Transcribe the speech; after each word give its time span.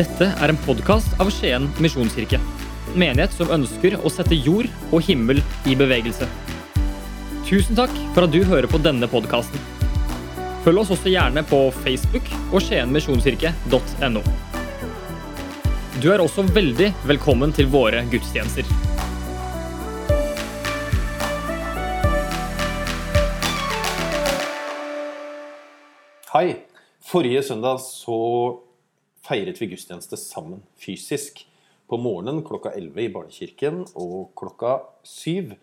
Dette 0.00 0.30
er 0.40 0.48
en 0.48 0.58
podkast 0.64 1.12
av 1.20 1.28
Skien 1.34 1.66
misjonskirke. 1.82 2.38
Menighet 2.96 3.34
som 3.36 3.50
ønsker 3.52 3.98
å 4.00 4.08
sette 4.08 4.38
jord 4.38 4.64
og 4.94 5.02
himmel 5.04 5.42
i 5.68 5.74
bevegelse. 5.76 6.24
Tusen 7.44 7.76
takk 7.76 7.92
for 8.14 8.24
at 8.24 8.32
du 8.32 8.38
hører 8.48 8.70
på 8.70 8.80
denne 8.80 9.04
podkasten. 9.10 9.60
Følg 10.64 10.80
oss 10.80 10.92
også 10.94 11.12
gjerne 11.12 11.42
på 11.50 11.58
Facebook 11.82 12.30
og 12.48 12.62
skienmisjonskirke.no. 12.64 14.22
Du 16.00 16.08
er 16.14 16.24
også 16.24 16.46
veldig 16.48 16.88
velkommen 17.10 17.52
til 17.52 17.68
våre 17.68 18.00
gudstjenester. 18.08 18.64
Hei! 26.32 26.48
Forrige 27.10 27.42
søndag 27.42 27.80
så 27.82 28.16
feiret 29.26 29.60
vi 29.60 29.70
gudstjeneste 29.72 30.18
sammen 30.20 30.64
fysisk. 30.80 31.44
På 31.90 31.98
morgenen 31.98 32.44
klokka 32.46 32.70
11 32.76 33.02
i 33.02 33.12
barnekirken 33.12 33.84
og 33.98 34.30
klokka 34.38 34.76
7 35.02 35.56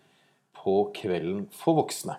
på 0.58 0.78
kvelden 0.96 1.46
for 1.54 1.78
voksne. 1.78 2.18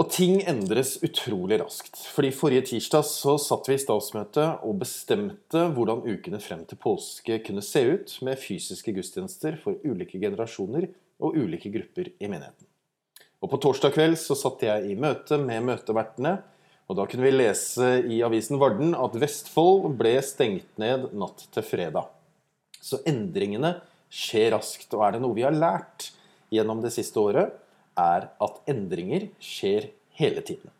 Og 0.00 0.08
ting 0.08 0.38
endres 0.48 0.94
utrolig 1.04 1.58
raskt. 1.60 1.98
Fordi 2.14 2.30
Forrige 2.32 2.64
tirsdag 2.70 3.04
så 3.04 3.34
satt 3.42 3.68
vi 3.68 3.76
i 3.76 3.82
statsmøte 3.82 4.46
og 4.64 4.78
bestemte 4.80 5.66
hvordan 5.74 6.06
ukene 6.06 6.40
frem 6.40 6.62
til 6.68 6.80
påske 6.80 7.36
kunne 7.44 7.64
se 7.64 7.82
ut 7.84 8.14
med 8.24 8.40
fysiske 8.40 8.94
gudstjenester 8.96 9.58
for 9.60 9.76
ulike 9.84 10.18
generasjoner 10.22 10.88
og 11.20 11.36
ulike 11.36 11.72
grupper 11.74 12.14
i 12.16 12.30
menigheten. 12.30 12.64
Og 13.40 13.52
På 13.52 13.60
torsdag 13.60 13.92
kveld 13.92 14.16
så 14.20 14.36
satt 14.36 14.64
jeg 14.64 14.88
i 14.88 14.96
møte 14.96 15.36
med 15.40 15.68
møtevertene 15.68 16.38
og 16.90 16.96
Da 16.98 17.04
kunne 17.06 17.22
vi 17.22 17.36
lese 17.36 17.88
i 18.10 18.16
avisen 18.26 18.58
Varden 18.58 18.96
at 18.98 19.14
Vestfold 19.22 19.92
ble 19.94 20.16
stengt 20.26 20.66
ned 20.82 21.12
natt 21.14 21.44
til 21.54 21.62
fredag. 21.62 22.08
Så 22.82 22.98
endringene 23.06 23.76
skjer 24.10 24.50
raskt. 24.56 24.90
Og 24.98 25.04
er 25.06 25.14
det 25.14 25.20
noe 25.22 25.36
vi 25.36 25.46
har 25.46 25.54
lært 25.54 26.08
gjennom 26.50 26.82
det 26.82 26.90
siste 26.96 27.22
året, 27.22 27.54
er 27.94 28.26
at 28.42 28.58
endringer 28.70 29.28
skjer 29.38 29.86
hele 30.18 30.42
tiden. 30.42 30.74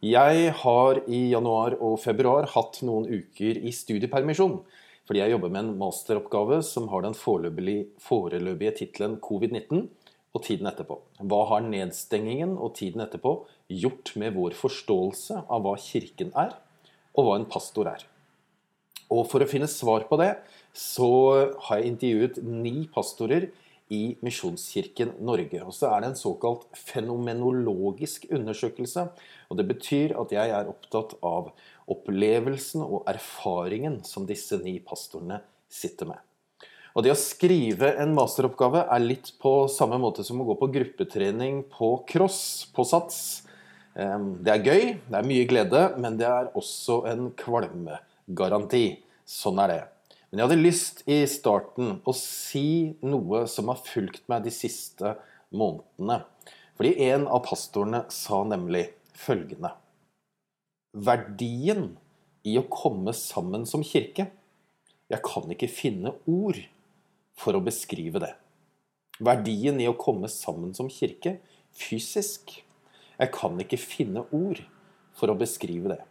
Jeg 0.00 0.54
har 0.62 1.02
i 1.04 1.20
januar 1.34 1.76
og 1.76 1.98
februar 2.00 2.48
hatt 2.54 2.80
noen 2.86 3.04
uker 3.10 3.60
i 3.60 3.74
studiepermisjon. 3.74 4.62
Fordi 5.08 5.20
jeg 5.20 5.34
jobber 5.34 5.52
med 5.52 5.60
en 5.64 5.76
masteroppgave 5.80 6.62
som 6.64 6.88
har 6.88 7.04
den 7.04 7.16
foreløpige 7.16 8.74
tittelen 8.80 9.20
covid-19 9.20 9.88
og 10.36 10.44
tiden 10.44 10.68
etterpå. 10.70 10.98
Hva 11.24 11.40
har 11.52 11.64
nedstengingen 11.66 12.56
og 12.56 12.74
tiden 12.78 13.02
etterpå 13.04 13.34
gjort 13.72 14.14
med 14.20 14.36
vår 14.36 14.56
forståelse 14.58 15.44
av 15.48 15.64
hva 15.64 15.74
Kirken 15.80 16.32
er, 16.38 16.54
og 17.16 17.26
hva 17.26 17.38
en 17.38 17.48
pastor 17.50 17.90
er? 17.90 18.04
Og 19.08 19.24
For 19.30 19.40
å 19.40 19.48
finne 19.48 19.68
svar 19.72 20.04
på 20.08 20.18
det, 20.20 20.34
så 20.76 21.08
har 21.64 21.80
jeg 21.80 21.94
intervjuet 21.94 22.42
ni 22.44 22.84
pastorer 22.92 23.48
i 23.88 24.18
Misjonskirken 24.20 25.14
Norge. 25.24 25.62
Og 25.64 25.72
så 25.72 25.88
er 25.90 26.04
det 26.04 26.10
en 26.12 26.20
såkalt 26.20 26.66
fenomenologisk 26.76 28.28
undersøkelse. 28.28 29.08
og 29.48 29.56
Det 29.56 29.68
betyr 29.68 30.16
at 30.20 30.32
jeg 30.36 30.52
er 30.52 30.68
opptatt 30.68 31.16
av 31.24 31.52
opplevelsen 31.88 32.84
og 32.84 33.08
erfaringen 33.08 34.02
som 34.04 34.28
disse 34.28 34.60
ni 34.60 34.78
pastorene 34.78 35.40
sitter 35.72 36.12
med. 36.12 36.27
Og 36.98 37.04
det 37.06 37.12
å 37.14 37.18
skrive 37.18 37.92
en 38.02 38.10
masteroppgave 38.16 38.80
er 38.90 39.02
litt 39.04 39.28
på 39.38 39.52
samme 39.70 40.00
måte 40.02 40.24
som 40.26 40.40
å 40.42 40.46
gå 40.48 40.56
på 40.58 40.66
gruppetrening 40.74 41.60
på 41.70 41.92
cross, 42.08 42.40
på 42.74 42.82
sats. 42.82 43.18
Det 43.94 44.50
er 44.50 44.64
gøy, 44.66 44.82
det 45.06 45.14
er 45.14 45.28
mye 45.28 45.44
glede, 45.46 45.82
men 46.02 46.16
det 46.18 46.26
er 46.26 46.48
også 46.58 47.04
en 47.06 47.28
kvalmegaranti. 47.38 48.98
Sånn 49.22 49.60
er 49.62 49.70
det. 49.70 49.76
Men 50.26 50.40
jeg 50.40 50.48
hadde 50.48 50.64
lyst 50.64 51.04
i 51.06 51.18
starten 51.30 52.00
å 52.02 52.14
si 52.18 52.96
noe 53.06 53.44
som 53.46 53.70
har 53.70 53.78
fulgt 53.86 54.24
meg 54.26 54.48
de 54.48 54.54
siste 54.56 55.12
månedene. 55.54 56.24
Fordi 56.74 56.90
en 57.12 57.28
av 57.30 57.44
pastorene 57.46 58.00
sa 58.10 58.40
nemlig 58.46 58.88
følgende 59.18 59.70
Verdien 60.98 61.92
i 62.42 62.56
å 62.58 62.66
komme 62.70 63.14
sammen 63.14 63.64
som 63.66 63.82
kirke 63.86 64.28
Jeg 65.10 65.22
kan 65.26 65.50
ikke 65.54 65.70
finne 65.70 66.14
ord 66.26 66.58
for 67.38 67.56
å 67.56 67.62
beskrive 67.64 68.22
det. 68.22 68.32
Verdien 69.18 69.80
i 69.82 69.88
å 69.90 69.96
komme 69.98 70.30
sammen 70.30 70.74
som 70.76 70.90
kirke 70.90 71.38
fysisk. 71.74 72.58
Jeg 73.18 73.34
kan 73.34 73.58
ikke 73.62 73.80
finne 73.80 74.24
ord 74.34 74.60
for 75.18 75.30
å 75.30 75.38
beskrive 75.38 75.94
det. 75.94 76.02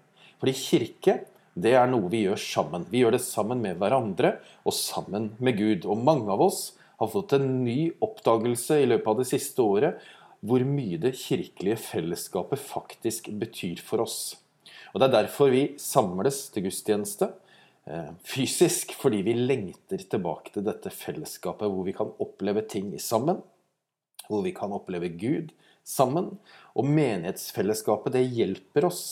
Fordi 0.41 0.53
kirke, 0.57 1.19
det 1.57 1.73
er 1.79 1.87
noe 1.89 2.11
vi 2.11 2.25
gjør 2.25 2.39
sammen. 2.41 2.85
Vi 2.91 3.01
gjør 3.01 3.15
det 3.15 3.23
sammen 3.25 3.63
med 3.63 3.79
hverandre 3.81 4.37
og 4.67 4.75
sammen 4.75 5.31
med 5.39 5.57
Gud. 5.57 5.87
Og 5.87 6.03
mange 6.03 6.29
av 6.33 6.43
oss 6.49 6.75
har 6.99 7.11
fått 7.13 7.37
en 7.37 7.47
ny 7.63 7.93
oppdagelse 8.03 8.81
i 8.81 8.89
løpet 8.89 9.11
av 9.11 9.21
det 9.21 9.29
siste 9.29 9.63
året 9.63 10.03
hvor 10.45 10.61
mye 10.67 10.99
det 11.01 11.15
kirkelige 11.17 11.79
fellesskapet 11.81 12.61
faktisk 12.61 13.31
betyr 13.41 13.81
for 13.83 14.03
oss. 14.05 14.37
Og 14.93 15.01
Det 15.01 15.07
er 15.07 15.15
derfor 15.23 15.51
vi 15.53 15.63
samles 15.81 16.47
til 16.53 16.67
gudstjeneste. 16.67 17.31
Eh, 17.87 18.09
fysisk 18.23 18.91
fordi 18.99 19.21
vi 19.23 19.33
lengter 19.33 20.01
tilbake 20.11 20.51
til 20.51 20.65
dette 20.67 20.91
fellesskapet 20.91 21.71
hvor 21.71 21.85
vi 21.87 21.93
kan 21.95 22.11
oppleve 22.23 22.65
ting 22.67 22.91
sammen. 22.99 23.39
Hvor 24.27 24.43
vi 24.43 24.51
kan 24.55 24.73
oppleve 24.75 25.13
Gud 25.15 25.53
sammen. 25.87 26.33
Og 26.75 26.89
menighetsfellesskapet 26.89 28.17
det 28.17 28.25
hjelper 28.27 28.89
oss 28.89 29.03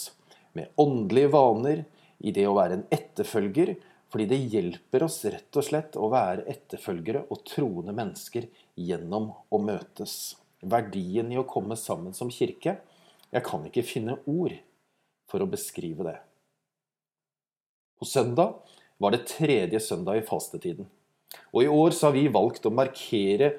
med 0.55 0.75
åndelige 0.81 1.31
vaner 1.31 1.85
i 2.19 2.35
det 2.35 2.43
å 2.49 2.57
være 2.57 2.81
en 2.81 2.87
etterfølger. 2.91 3.77
Fordi 4.11 4.27
det 4.31 4.43
hjelper 4.51 5.07
oss 5.07 5.21
rett 5.23 5.55
og 5.59 5.67
slett 5.69 5.95
å 5.95 6.11
være 6.11 6.45
etterfølgere 6.51 7.25
og 7.31 7.45
troende 7.47 7.95
mennesker 7.95 8.49
gjennom 8.75 9.31
å 9.51 9.59
møtes. 9.63 10.35
Verdien 10.59 11.31
i 11.31 11.39
å 11.39 11.47
komme 11.47 11.77
sammen 11.77 12.15
som 12.15 12.31
kirke 12.31 12.79
Jeg 13.31 13.43
kan 13.45 13.65
ikke 13.67 13.83
finne 13.85 14.19
ord 14.25 14.55
for 15.29 15.43
å 15.43 15.49
beskrive 15.49 16.05
det. 16.07 16.19
På 17.99 18.05
søndag 18.05 18.53
var 18.97 19.11
det 19.15 19.25
tredje 19.29 19.79
søndag 19.79 20.21
i 20.21 20.25
fastetiden. 20.25 20.87
Og 21.51 21.63
i 21.63 21.71
år 21.71 21.91
så 21.95 22.09
har 22.09 22.15
vi 22.15 22.27
valgt 22.31 22.67
å 22.67 22.73
markere 22.73 23.55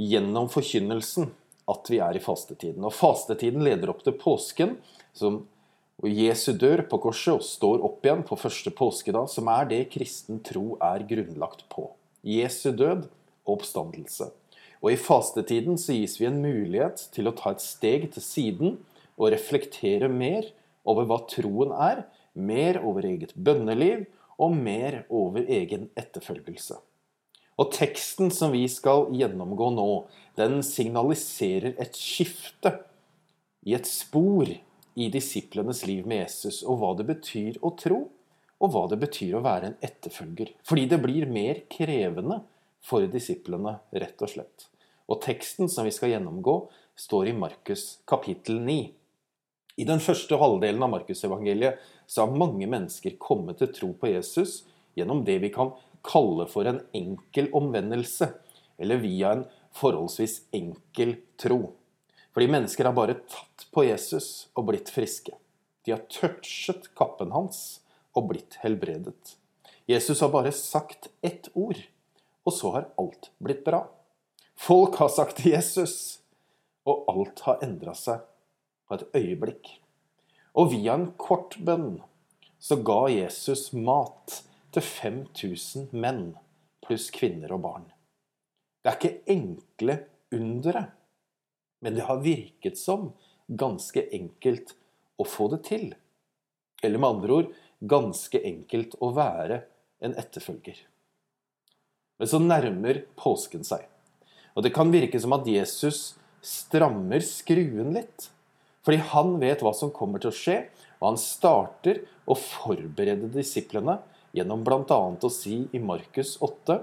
gjennom 0.00 0.48
forkynnelsen 0.52 1.30
at 1.70 1.88
vi 1.88 2.00
er 2.04 2.16
i 2.16 2.22
fastetiden. 2.22 2.84
Og 2.84 2.94
fastetiden 2.94 3.64
leder 3.64 3.92
opp 3.92 4.02
til 4.04 4.16
påsken, 4.20 4.76
som 5.16 5.44
Jesu 6.04 6.52
dør 6.58 6.82
på 6.90 6.98
korset 7.06 7.36
og 7.36 7.44
står 7.46 7.84
opp 7.86 8.04
igjen 8.04 8.24
på 8.26 8.38
første 8.38 8.72
påskedag, 8.74 9.28
som 9.30 9.48
er 9.52 9.68
det 9.70 9.84
kristen 9.92 10.40
tro 10.44 10.74
er 10.82 11.06
grunnlagt 11.08 11.64
på. 11.72 11.86
Jesu 12.24 12.72
død 12.74 13.06
og 13.44 13.58
oppstandelse. 13.58 14.30
Og 14.84 14.92
i 14.92 15.00
fastetiden 15.00 15.78
så 15.80 15.96
gis 15.96 16.18
vi 16.20 16.28
en 16.28 16.42
mulighet 16.44 17.06
til 17.14 17.28
å 17.28 17.36
ta 17.36 17.54
et 17.54 17.64
steg 17.64 18.10
til 18.12 18.24
siden 18.24 18.76
og 19.16 19.30
reflektere 19.32 20.10
mer 20.12 20.50
over 20.84 21.06
hva 21.08 21.22
troen 21.30 21.72
er, 21.72 22.02
mer 22.34 22.80
over 22.82 23.06
eget 23.08 23.34
bønneliv 23.34 24.04
og 24.42 24.56
mer 24.56 25.04
over 25.08 25.46
egen 25.46 25.88
etterfølgelse. 25.98 26.78
Og 27.54 27.70
teksten 27.74 28.32
som 28.34 28.50
vi 28.54 28.64
skal 28.70 29.06
gjennomgå 29.14 29.70
nå, 29.76 29.88
den 30.38 30.58
signaliserer 30.66 31.76
et 31.78 31.94
skifte 31.94 32.74
i 33.64 33.76
et 33.78 33.86
spor 33.86 34.48
i 34.94 35.08
disiplenes 35.10 35.84
liv 35.86 36.06
med 36.06 36.24
Jesus, 36.24 36.62
og 36.66 36.80
hva 36.80 36.92
det 36.98 37.06
betyr 37.08 37.60
å 37.62 37.72
tro, 37.78 38.00
og 38.62 38.72
hva 38.74 38.84
det 38.90 38.98
betyr 39.02 39.38
å 39.38 39.44
være 39.44 39.70
en 39.70 39.78
etterfølger. 39.84 40.52
Fordi 40.66 40.86
det 40.90 41.00
blir 41.02 41.30
mer 41.30 41.64
krevende 41.70 42.40
for 42.84 43.06
disiplene, 43.10 43.78
rett 43.94 44.22
og 44.22 44.30
slett. 44.34 44.68
Og 45.10 45.20
teksten 45.24 45.70
som 45.70 45.86
vi 45.86 45.92
skal 45.94 46.14
gjennomgå, 46.14 46.58
står 46.96 47.30
i 47.30 47.36
Markus 47.36 47.98
kapittel 48.08 48.60
9. 48.62 48.78
I 49.82 49.86
den 49.88 50.02
første 50.02 50.38
halvdelen 50.38 50.84
av 50.86 50.92
Markusevangeliet 50.92 51.80
så 52.06 52.24
har 52.24 52.38
mange 52.38 52.66
mennesker 52.70 53.16
kommet 53.20 53.60
til 53.60 53.72
tro 53.74 53.92
på 53.98 54.10
Jesus 54.12 54.62
gjennom 54.98 55.24
det 55.26 55.38
vi 55.42 55.50
kan 55.54 55.72
kalle 56.04 56.46
for 56.50 56.68
en 56.68 56.82
enkel 56.94 57.48
omvendelse, 57.56 58.28
eller 58.78 59.00
via 59.02 59.32
en 59.32 59.46
forholdsvis 59.74 60.42
enkel 60.54 61.16
tro. 61.40 61.72
Fordi 62.34 62.50
mennesker 62.50 62.88
har 62.88 62.96
bare 62.96 63.16
tatt 63.30 63.66
på 63.74 63.86
Jesus 63.86 64.48
og 64.58 64.68
blitt 64.70 64.90
friske. 64.92 65.34
De 65.86 65.94
har 65.94 66.04
touchet 66.10 66.90
kappen 66.98 67.32
hans 67.34 67.80
og 68.14 68.30
blitt 68.32 68.58
helbredet. 68.62 69.36
Jesus 69.86 70.20
har 70.24 70.32
bare 70.32 70.52
sagt 70.52 71.10
ett 71.22 71.50
ord, 71.54 71.78
og 72.44 72.52
så 72.52 72.72
har 72.76 72.90
alt 73.00 73.30
blitt 73.38 73.64
bra. 73.66 73.84
Folk 74.56 74.96
har 74.96 75.10
sagt 75.12 75.44
Jesus, 75.46 76.20
og 76.88 77.04
alt 77.10 77.42
har 77.46 77.62
endra 77.64 77.94
seg 77.96 78.22
på 78.88 78.98
et 78.98 79.06
øyeblikk. 79.16 79.68
Og 80.54 80.70
via 80.70 80.94
en 80.94 81.10
kort 81.18 81.56
bønn 81.58 81.98
så 82.62 82.78
ga 82.86 83.00
Jesus 83.12 83.72
mat 83.74 84.40
til 84.74 84.84
5000 84.86 85.90
menn 85.92 86.32
pluss 86.84 87.10
kvinner 87.14 87.52
og 87.56 87.64
barn. 87.64 87.84
Det 88.84 88.90
er 88.90 88.98
ikke 88.98 89.34
enkle 89.34 89.98
undere, 90.34 90.84
men 91.80 91.96
det 91.96 92.06
har 92.08 92.24
virket 92.24 92.78
som 92.80 93.12
ganske 93.48 94.06
enkelt 94.16 94.74
å 95.20 95.26
få 95.28 95.48
det 95.54 95.62
til. 95.68 95.86
Eller 96.84 97.00
med 97.00 97.16
andre 97.16 97.38
ord, 97.38 97.52
ganske 97.80 98.40
enkelt 98.40 98.96
å 99.00 99.10
være 99.16 99.62
en 100.04 100.16
etterfølger. 100.20 100.76
Men 102.20 102.30
så 102.30 102.40
nærmer 102.40 103.02
påsken 103.18 103.64
seg. 103.66 103.86
Og 104.54 104.64
det 104.64 104.74
kan 104.74 104.92
virke 104.92 105.18
som 105.20 105.34
at 105.36 105.48
Jesus 105.50 106.14
strammer 106.44 107.24
skruen 107.24 107.94
litt. 107.96 108.28
Fordi 108.84 109.00
han 109.12 109.38
vet 109.40 109.62
hva 109.64 109.72
som 109.76 109.92
kommer 109.94 110.20
til 110.20 110.30
å 110.30 110.36
skje, 110.36 110.58
og 111.00 111.06
han 111.12 111.20
starter 111.20 112.02
å 112.28 112.36
forberede 112.38 113.30
disiplene 113.32 113.98
gjennom 114.36 114.64
bl.a. 114.66 114.98
å 115.14 115.30
si 115.32 115.64
i 115.72 115.80
Markus 115.80 116.36
8 116.44 116.80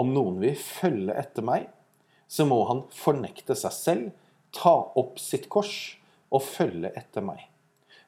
om 0.00 0.12
noen 0.12 0.40
vil 0.42 0.56
følge 0.60 1.16
etter 1.16 1.44
meg, 1.44 1.68
så 2.28 2.46
må 2.48 2.62
han 2.68 2.84
fornekte 2.92 3.56
seg 3.56 3.74
selv, 3.74 4.08
ta 4.52 4.74
opp 4.98 5.20
sitt 5.20 5.48
kors 5.52 5.96
og 6.32 6.44
følge 6.44 6.90
etter 6.96 7.24
meg. 7.24 7.42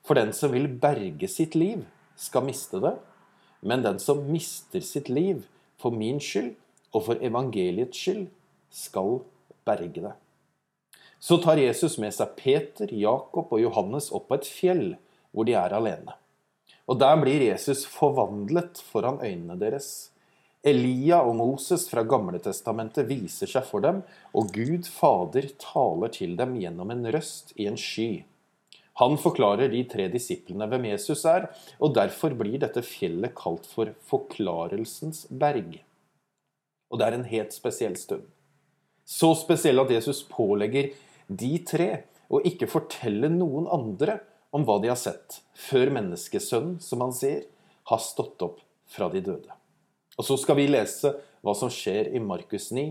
For 0.04 0.18
den 0.18 0.32
som 0.36 0.54
vil 0.54 0.68
berge 0.80 1.28
sitt 1.30 1.56
liv, 1.58 1.84
skal 2.18 2.46
miste 2.46 2.80
det, 2.82 2.94
men 3.60 3.84
den 3.84 3.98
som 4.02 4.24
mister 4.30 4.82
sitt 4.84 5.10
liv 5.10 5.44
for 5.78 5.94
min 5.94 6.20
skyld 6.22 6.54
og 6.94 7.04
for 7.10 7.24
evangeliets 7.24 7.98
skyld, 7.98 8.26
skal 8.72 9.20
berge 9.68 10.02
det. 10.04 10.14
Så 11.20 11.40
tar 11.42 11.58
Jesus 11.58 11.98
med 11.98 12.14
seg 12.14 12.36
Peter, 12.38 12.90
Jakob 12.94 13.50
og 13.50 13.62
Johannes 13.62 14.12
opp 14.14 14.28
på 14.30 14.38
et 14.38 14.46
fjell 14.46 14.86
hvor 15.34 15.48
de 15.48 15.56
er 15.58 15.74
alene. 15.74 16.14
Og 16.88 17.00
der 17.00 17.18
blir 17.20 17.42
Jesus 17.42 17.84
forvandlet 17.90 18.80
foran 18.80 19.18
øynene 19.20 19.58
deres. 19.60 20.10
Elia 20.66 21.20
og 21.22 21.36
Moses 21.38 21.84
fra 21.90 22.02
Gamletestamentet 22.06 23.06
viser 23.10 23.50
seg 23.50 23.66
for 23.68 23.84
dem, 23.84 24.00
og 24.34 24.50
Gud 24.54 24.88
Fader 24.90 25.50
taler 25.60 26.10
til 26.14 26.34
dem 26.38 26.56
gjennom 26.58 26.90
en 26.94 27.06
røst 27.14 27.52
i 27.58 27.68
en 27.70 27.78
sky. 27.78 28.24
Han 28.98 29.14
forklarer 29.20 29.70
de 29.70 29.84
tre 29.86 30.08
disiplene 30.10 30.66
hvem 30.70 30.88
Jesus 30.90 31.22
er, 31.30 31.46
og 31.78 31.94
derfor 31.94 32.34
blir 32.34 32.58
dette 32.62 32.82
fjellet 32.82 33.36
kalt 33.38 33.68
for 33.70 33.92
Forklarelsens 34.10 35.26
berg. 35.30 35.76
Og 36.90 36.98
det 36.98 37.06
er 37.06 37.18
en 37.18 37.28
helt 37.28 37.54
spesiell 37.54 37.94
stund. 38.00 38.24
Så 39.08 39.30
spesiell 39.38 39.78
at 39.80 39.92
Jesus 39.92 40.24
pålegger 40.26 40.90
de 41.28 41.58
tre 41.68 41.90
og 42.28 42.46
ikke 42.48 42.68
fortelle 42.68 43.30
noen 43.32 43.68
andre 43.72 44.18
om 44.54 44.64
hva 44.64 44.78
de 44.80 44.90
har 44.90 44.98
sett, 45.00 45.42
før 45.52 45.92
menneskesønnen, 45.92 46.78
som 46.80 47.04
han 47.04 47.14
sier, 47.16 47.44
har 47.88 48.00
stått 48.02 48.42
opp 48.44 48.60
fra 48.88 49.08
de 49.12 49.22
døde. 49.24 49.52
Og 50.18 50.26
så 50.26 50.36
skal 50.40 50.58
vi 50.58 50.68
lese 50.70 51.12
hva 51.44 51.54
som 51.56 51.70
skjer 51.72 52.10
i 52.16 52.22
Markus 52.22 52.70
9, 52.74 52.90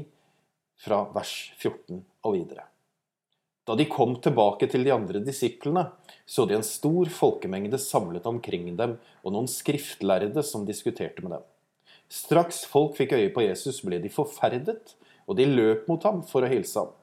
fra 0.78 1.04
vers 1.14 1.34
14 1.58 1.98
og 1.98 2.36
videre. 2.36 2.68
Da 3.68 3.76
de 3.76 3.88
kom 3.90 4.14
tilbake 4.24 4.70
til 4.72 4.86
de 4.86 4.94
andre 4.94 5.20
disiplene, 5.26 5.90
så 6.24 6.46
de 6.48 6.56
en 6.56 6.64
stor 6.64 7.10
folkemengde 7.12 7.80
samlet 7.82 8.30
omkring 8.30 8.70
dem 8.80 8.96
og 9.24 9.34
noen 9.34 9.50
skriftlærde 9.52 10.44
som 10.46 10.64
diskuterte 10.68 11.26
med 11.26 11.36
dem. 11.36 11.48
Straks 12.08 12.62
folk 12.70 12.96
fikk 12.96 13.18
øye 13.18 13.34
på 13.36 13.44
Jesus, 13.44 13.82
ble 13.84 14.00
de 14.00 14.12
forferdet, 14.14 14.96
og 15.28 15.36
de 15.36 15.50
løp 15.50 15.90
mot 15.92 16.04
ham 16.08 16.22
for 16.24 16.46
å 16.46 16.52
hilse 16.52 16.80
ham. 16.80 16.94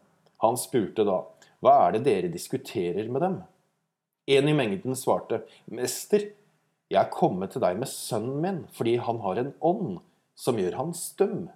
Han 0.42 0.58
spurte 0.60 1.06
da, 1.06 1.20
Hva 1.62 1.74
er 1.86 1.96
det 1.96 2.04
dere 2.08 2.32
diskuterer 2.32 3.10
med 3.12 3.22
dem? 3.24 3.36
En 4.26 4.48
i 4.48 4.56
mengden 4.56 4.96
svarte, 4.96 5.42
Mester, 5.68 6.30
jeg 6.90 7.00
er 7.00 7.12
kommet 7.12 7.54
til 7.54 7.62
deg 7.64 7.78
med 7.80 7.90
sønnen 7.90 8.40
min 8.40 8.58
fordi 8.76 8.96
han 9.02 9.20
har 9.24 9.40
en 9.40 9.52
ånd 9.64 10.00
som 10.38 10.58
gjør 10.60 10.78
han 10.80 10.92
stum. 10.96 11.46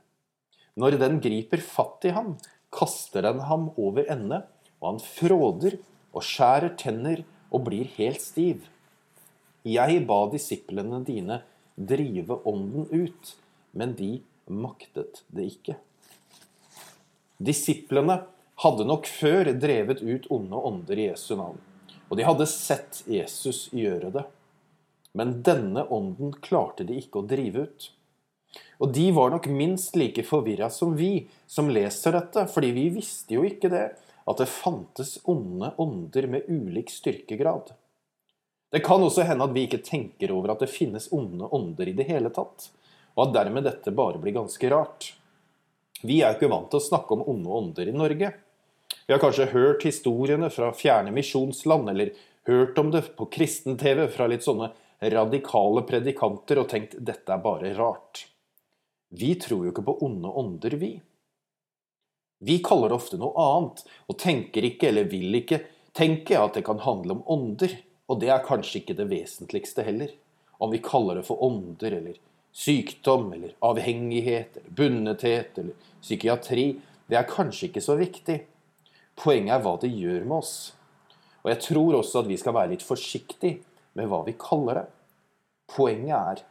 Når 0.79 0.99
den 1.01 1.19
griper 1.25 1.63
fatt 1.65 2.07
i 2.07 2.15
ham, 2.15 2.37
kaster 2.73 3.25
den 3.25 3.43
ham 3.49 3.69
over 3.81 4.09
ende 4.13 4.43
og 4.79 4.93
han 4.93 5.03
fråder 5.03 5.79
og 6.15 6.25
skjærer 6.25 6.75
tenner 6.79 7.25
og 7.51 7.65
blir 7.69 7.89
helt 7.97 8.23
stiv. 8.23 8.67
Jeg 9.67 10.05
ba 10.09 10.19
disiplene 10.33 11.03
dine 11.05 11.43
drive 11.77 12.39
ånden 12.49 12.89
ut, 12.93 13.35
men 13.73 13.95
de 13.99 14.19
maktet 14.49 15.23
det 15.35 15.49
ikke. 15.53 15.77
Disiplene 17.39 18.21
hadde 18.63 18.87
nok 18.89 19.07
før 19.07 19.53
drevet 19.55 20.03
ut 20.03 20.27
onde 20.35 20.63
ånder 20.71 20.99
i 20.99 21.07
Jesu 21.11 21.37
navn, 21.39 21.61
og 22.09 22.19
de 22.19 22.27
hadde 22.27 22.49
sett 22.51 23.05
Jesus 23.07 23.69
gjøre 23.75 24.11
det. 24.15 24.25
Men 25.19 25.39
denne 25.47 25.85
ånden 25.95 26.35
klarte 26.43 26.87
de 26.87 26.99
ikke 26.99 27.23
å 27.23 27.29
drive 27.29 27.69
ut. 27.69 27.89
Og 28.79 28.93
de 28.95 29.09
var 29.15 29.33
nok 29.33 29.49
minst 29.51 29.97
like 29.99 30.23
forvirra 30.27 30.71
som 30.73 30.95
vi 30.99 31.29
som 31.47 31.71
leser 31.71 32.15
dette, 32.15 32.47
fordi 32.51 32.71
vi 32.75 32.89
visste 32.99 33.37
jo 33.37 33.45
ikke 33.47 33.71
det, 33.73 33.87
at 34.29 34.41
det 34.41 34.49
fantes 34.51 35.17
onde 35.29 35.73
ånder 35.81 36.29
med 36.31 36.49
ulik 36.49 36.91
styrkegrad. 36.93 37.73
Det 38.71 38.83
kan 38.85 39.03
også 39.03 39.25
hende 39.25 39.47
at 39.47 39.55
vi 39.55 39.65
ikke 39.65 39.81
tenker 39.85 40.33
over 40.35 40.53
at 40.53 40.65
det 40.65 40.71
finnes 40.73 41.09
onde 41.17 41.49
ånder 41.57 41.89
i 41.89 41.97
det 41.97 42.09
hele 42.11 42.31
tatt, 42.35 42.69
og 43.17 43.29
at 43.29 43.39
dermed 43.39 43.65
dette 43.65 43.95
bare 43.95 44.21
blir 44.21 44.37
ganske 44.37 44.71
rart. 44.71 45.13
Vi 46.03 46.21
er 46.21 46.35
jo 46.35 46.39
ikke 46.39 46.53
vant 46.53 46.69
til 46.71 46.79
å 46.79 46.89
snakke 46.91 47.17
om 47.17 47.25
onde 47.33 47.55
ånder 47.63 47.89
i 47.91 47.97
Norge. 47.97 48.35
Vi 49.09 49.15
har 49.15 49.21
kanskje 49.23 49.47
hørt 49.55 49.87
historiene 49.89 50.51
fra 50.53 50.67
fjerne 50.77 51.09
misjonsland, 51.17 51.89
eller 51.89 52.11
hørt 52.45 52.79
om 52.79 52.91
det 52.93 53.07
på 53.17 53.25
kristen-TV 53.33 54.03
fra 54.13 54.27
litt 54.29 54.45
sånne 54.45 54.69
radikale 55.01 55.81
predikanter 55.89 56.61
og 56.61 56.67
tenkt 56.69 56.93
dette 57.01 57.33
er 57.33 57.41
bare 57.41 57.71
rart. 57.79 58.27
Vi 59.09 59.31
tror 59.41 59.65
jo 59.65 59.73
ikke 59.73 59.87
på 59.87 59.95
onde 60.05 60.29
ånder, 60.43 60.77
vi. 60.77 60.91
Vi 62.45 62.59
kaller 62.61 62.93
det 62.93 62.99
ofte 62.99 63.21
noe 63.23 63.47
annet, 63.47 63.81
og 64.13 64.19
tenker 64.21 64.69
ikke 64.69 64.91
eller 64.91 65.09
vil 65.09 65.41
ikke 65.41 65.63
tenke 65.97 66.37
at 66.37 66.61
det 66.61 66.67
kan 66.69 66.85
handle 66.85 67.17
om 67.17 67.25
ånder. 67.33 67.79
Og 68.13 68.21
det 68.21 68.29
er 68.29 68.45
kanskje 68.45 68.83
ikke 68.83 68.99
det 69.01 69.09
vesentligste 69.09 69.89
heller. 69.89 70.13
Om 70.61 70.77
vi 70.77 70.83
kaller 70.85 71.17
det 71.17 71.25
for 71.31 71.41
ånder 71.49 71.97
eller 72.03 72.21
sykdom 72.53 73.33
eller 73.33 73.57
avhengighet 73.65 74.61
eller 74.61 74.77
bundethet 74.85 75.65
eller 75.65 75.91
psykiatri, 76.05 76.69
det 77.09 77.17
er 77.17 77.29
kanskje 77.33 77.71
ikke 77.71 77.87
så 77.89 77.97
viktig. 77.97 78.43
Poenget 79.19 79.57
er 79.57 79.65
hva 79.65 79.75
det 79.83 79.91
gjør 79.91 80.27
med 80.27 80.37
oss. 80.39 80.55
Og 81.43 81.51
jeg 81.53 81.63
tror 81.65 81.99
også 81.99 82.23
at 82.23 82.31
vi 82.31 82.39
skal 82.39 82.55
være 82.55 82.73
litt 82.75 82.85
forsiktige 82.87 83.63
med 83.99 84.11
hva 84.11 84.23
vi 84.27 84.37
kaller 84.39 84.83
det. 84.83 84.87
Poenget 85.69 86.15
er 86.19 86.45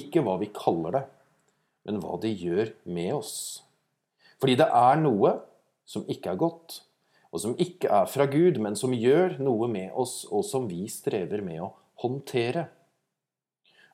ikke 0.00 0.24
hva 0.24 0.38
vi 0.40 0.50
kaller 0.54 0.96
det, 0.96 1.04
men 1.86 2.00
hva 2.02 2.16
det 2.22 2.32
gjør 2.40 2.72
med 2.88 3.12
oss. 3.18 3.36
Fordi 4.40 4.56
det 4.60 4.66
er 4.66 5.00
noe 5.02 5.36
som 5.88 6.06
ikke 6.10 6.32
er 6.32 6.40
godt, 6.40 6.80
og 7.34 7.42
som 7.42 7.56
ikke 7.60 7.90
er 7.92 8.08
fra 8.10 8.26
Gud, 8.30 8.60
men 8.62 8.76
som 8.78 8.94
gjør 8.94 9.36
noe 9.42 9.68
med 9.70 9.92
oss, 9.98 10.22
og 10.30 10.44
som 10.46 10.68
vi 10.70 10.86
strever 10.90 11.42
med 11.44 11.62
å 11.66 11.72
håndtere. 12.02 12.68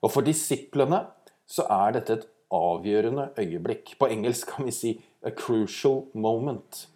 Og 0.00 0.12
for 0.12 0.24
disiplene 0.24 1.02
så 1.48 1.66
er 1.72 1.96
dette 1.96 2.18
et 2.18 2.28
avgjørende 2.54 3.30
øyeblikk. 3.40 3.96
På 3.98 4.08
engelsk 4.10 4.54
kan 4.54 4.66
vi 4.66 4.72
si 4.72 4.90
'a 5.22 5.30
crucial 5.30 6.06
moment'. 6.14 6.86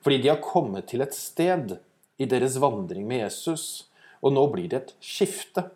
Fordi 0.00 0.18
de 0.22 0.32
har 0.32 0.42
kommet 0.44 0.88
til 0.90 1.04
et 1.04 1.14
sted 1.16 1.76
i 2.20 2.28
deres 2.28 2.56
vandring 2.60 3.06
med 3.08 3.24
Jesus, 3.24 3.90
og 4.20 4.34
nå 4.36 4.46
blir 4.52 4.68
det 4.72 4.80
et 4.80 4.92
skifte. 5.04 5.66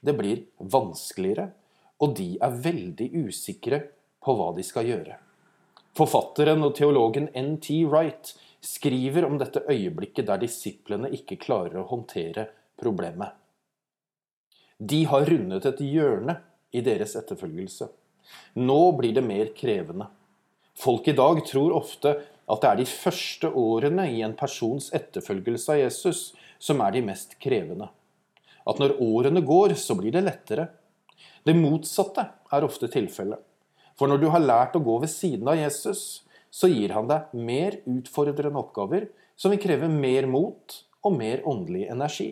Det 0.00 0.14
blir 0.16 0.44
vanskeligere, 0.58 1.50
og 2.00 2.14
de 2.16 2.34
er 2.40 2.60
veldig 2.64 3.08
usikre 3.26 3.80
på 4.24 4.34
hva 4.38 4.52
de 4.56 4.64
skal 4.66 4.88
gjøre. 4.88 5.18
Forfatteren 5.98 6.62
og 6.62 6.76
teologen 6.78 7.26
N.T. 7.34 7.82
Wright 7.90 8.34
skriver 8.62 9.26
om 9.26 9.38
dette 9.40 9.64
øyeblikket 9.66 10.28
der 10.28 10.40
disiplene 10.42 11.10
ikke 11.14 11.40
klarer 11.42 11.80
å 11.80 11.88
håndtere 11.90 12.48
problemet. 12.78 13.34
De 14.78 15.02
har 15.10 15.26
rundet 15.26 15.66
et 15.66 15.80
hjørne 15.82 16.36
i 16.70 16.82
deres 16.86 17.16
etterfølgelse. 17.18 17.88
Nå 18.62 18.80
blir 18.98 19.16
det 19.16 19.24
mer 19.26 19.50
krevende. 19.56 20.06
Folk 20.78 21.08
i 21.10 21.16
dag 21.18 21.40
tror 21.46 21.74
ofte 21.74 22.14
at 22.48 22.62
det 22.62 22.68
er 22.70 22.80
de 22.80 22.88
første 22.88 23.50
årene 23.52 24.06
i 24.12 24.22
en 24.24 24.36
persons 24.36 24.88
etterfølgelse 24.96 25.74
av 25.74 25.82
Jesus 25.82 26.22
som 26.58 26.80
er 26.84 26.94
de 26.94 27.02
mest 27.04 27.36
krevende. 27.42 27.90
At 28.68 28.80
når 28.80 28.96
årene 29.04 29.42
går, 29.44 29.74
så 29.80 29.96
blir 29.98 30.14
det 30.14 30.24
lettere. 30.24 30.68
Det 31.44 31.56
motsatte 31.56 32.24
er 32.52 32.64
ofte 32.64 32.88
tilfellet. 32.92 33.40
For 33.98 34.10
når 34.10 34.22
du 34.22 34.28
har 34.32 34.44
lært 34.44 34.76
å 34.78 34.84
gå 34.84 34.98
ved 35.02 35.10
siden 35.12 35.48
av 35.50 35.58
Jesus, 35.58 36.24
så 36.50 36.70
gir 36.70 36.94
han 36.96 37.08
deg 37.10 37.32
mer 37.36 37.80
utfordrende 37.88 38.60
oppgaver 38.60 39.08
som 39.38 39.52
vil 39.52 39.62
kreve 39.62 39.88
mer 39.92 40.28
mot 40.30 40.76
og 41.04 41.16
mer 41.18 41.44
åndelig 41.48 41.86
energi. 41.92 42.30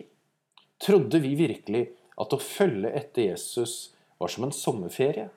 Trodde 0.81 1.21
vi 1.21 1.35
virkelig 1.37 1.83
at 2.17 2.33
å 2.33 2.41
følge 2.41 2.93
etter 2.97 3.29
Jesus 3.29 3.93
var 4.17 4.31
som 4.33 4.47
en 4.47 4.55
sommerferie? 4.55 5.29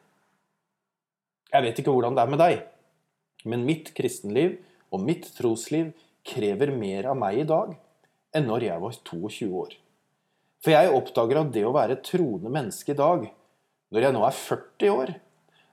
Jeg 1.51 1.67
vet 1.67 1.81
ikke 1.83 1.93
hvordan 1.93 2.17
det 2.17 2.25
er 2.25 2.33
med 2.33 2.41
deg, 2.41 2.61
men 3.51 3.67
mitt 3.67 3.91
kristenliv 3.97 4.59
og 4.91 5.05
mitt 5.05 5.29
trosliv 5.37 5.93
krever 6.27 6.73
mer 6.75 7.11
av 7.13 7.19
meg 7.19 7.43
i 7.43 7.49
dag 7.49 7.75
enn 8.37 8.47
når 8.47 8.67
jeg 8.69 8.83
var 8.83 8.99
22 9.11 9.51
år. 9.63 9.75
For 10.61 10.75
jeg 10.75 10.93
oppdager 10.93 11.41
at 11.41 11.53
det 11.55 11.65
å 11.67 11.75
være 11.75 12.01
troende 12.05 12.53
menneske 12.53 12.93
i 12.93 12.99
dag, 12.99 13.25
når 13.91 14.07
jeg 14.07 14.15
nå 14.15 14.25
er 14.27 14.37
40 14.37 14.93
år, 14.95 15.13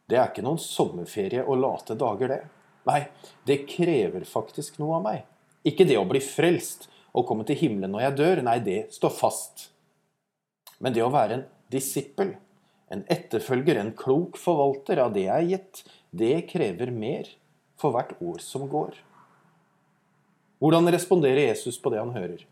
det 0.07 0.17
er 0.17 0.29
ikke 0.29 0.45
noen 0.45 0.61
sommerferie 0.61 1.43
og 1.43 1.59
late 1.59 1.97
dager, 1.99 2.31
det. 2.31 2.43
Nei, 2.87 3.01
det 3.45 3.65
krever 3.67 4.23
faktisk 4.27 4.79
noe 4.79 5.01
av 5.01 5.03
meg. 5.03 5.25
Ikke 5.67 5.85
det 5.87 5.97
å 5.99 6.07
bli 6.07 6.21
frelst 6.23 6.87
og 7.11 7.27
komme 7.27 7.43
til 7.47 7.59
himmelen 7.59 7.91
når 7.91 8.05
jeg 8.05 8.17
dør. 8.21 8.43
Nei, 8.47 8.57
det 8.63 8.79
står 8.95 9.11
fast. 9.11 9.67
Men 10.79 10.95
det 10.95 11.03
å 11.03 11.11
være 11.11 11.39
en 11.39 11.47
disippel, 11.73 12.37
en 12.93 13.03
etterfølger, 13.11 13.81
en 13.81 13.91
klok 13.97 14.39
forvalter 14.39 15.01
av 15.03 15.11
det 15.17 15.25
jeg 15.25 15.35
er 15.35 15.51
gitt, 15.51 15.83
det 16.15 16.47
krever 16.53 16.93
mer 16.95 17.27
for 17.77 17.91
hvert 17.91 18.15
år 18.23 18.39
som 18.43 18.69
går. 18.71 18.95
Hvordan 20.57 20.89
responderer 20.93 21.49
Jesus 21.49 21.77
på 21.81 21.91
det 21.93 21.99
han 22.01 22.15
hører? 22.15 22.45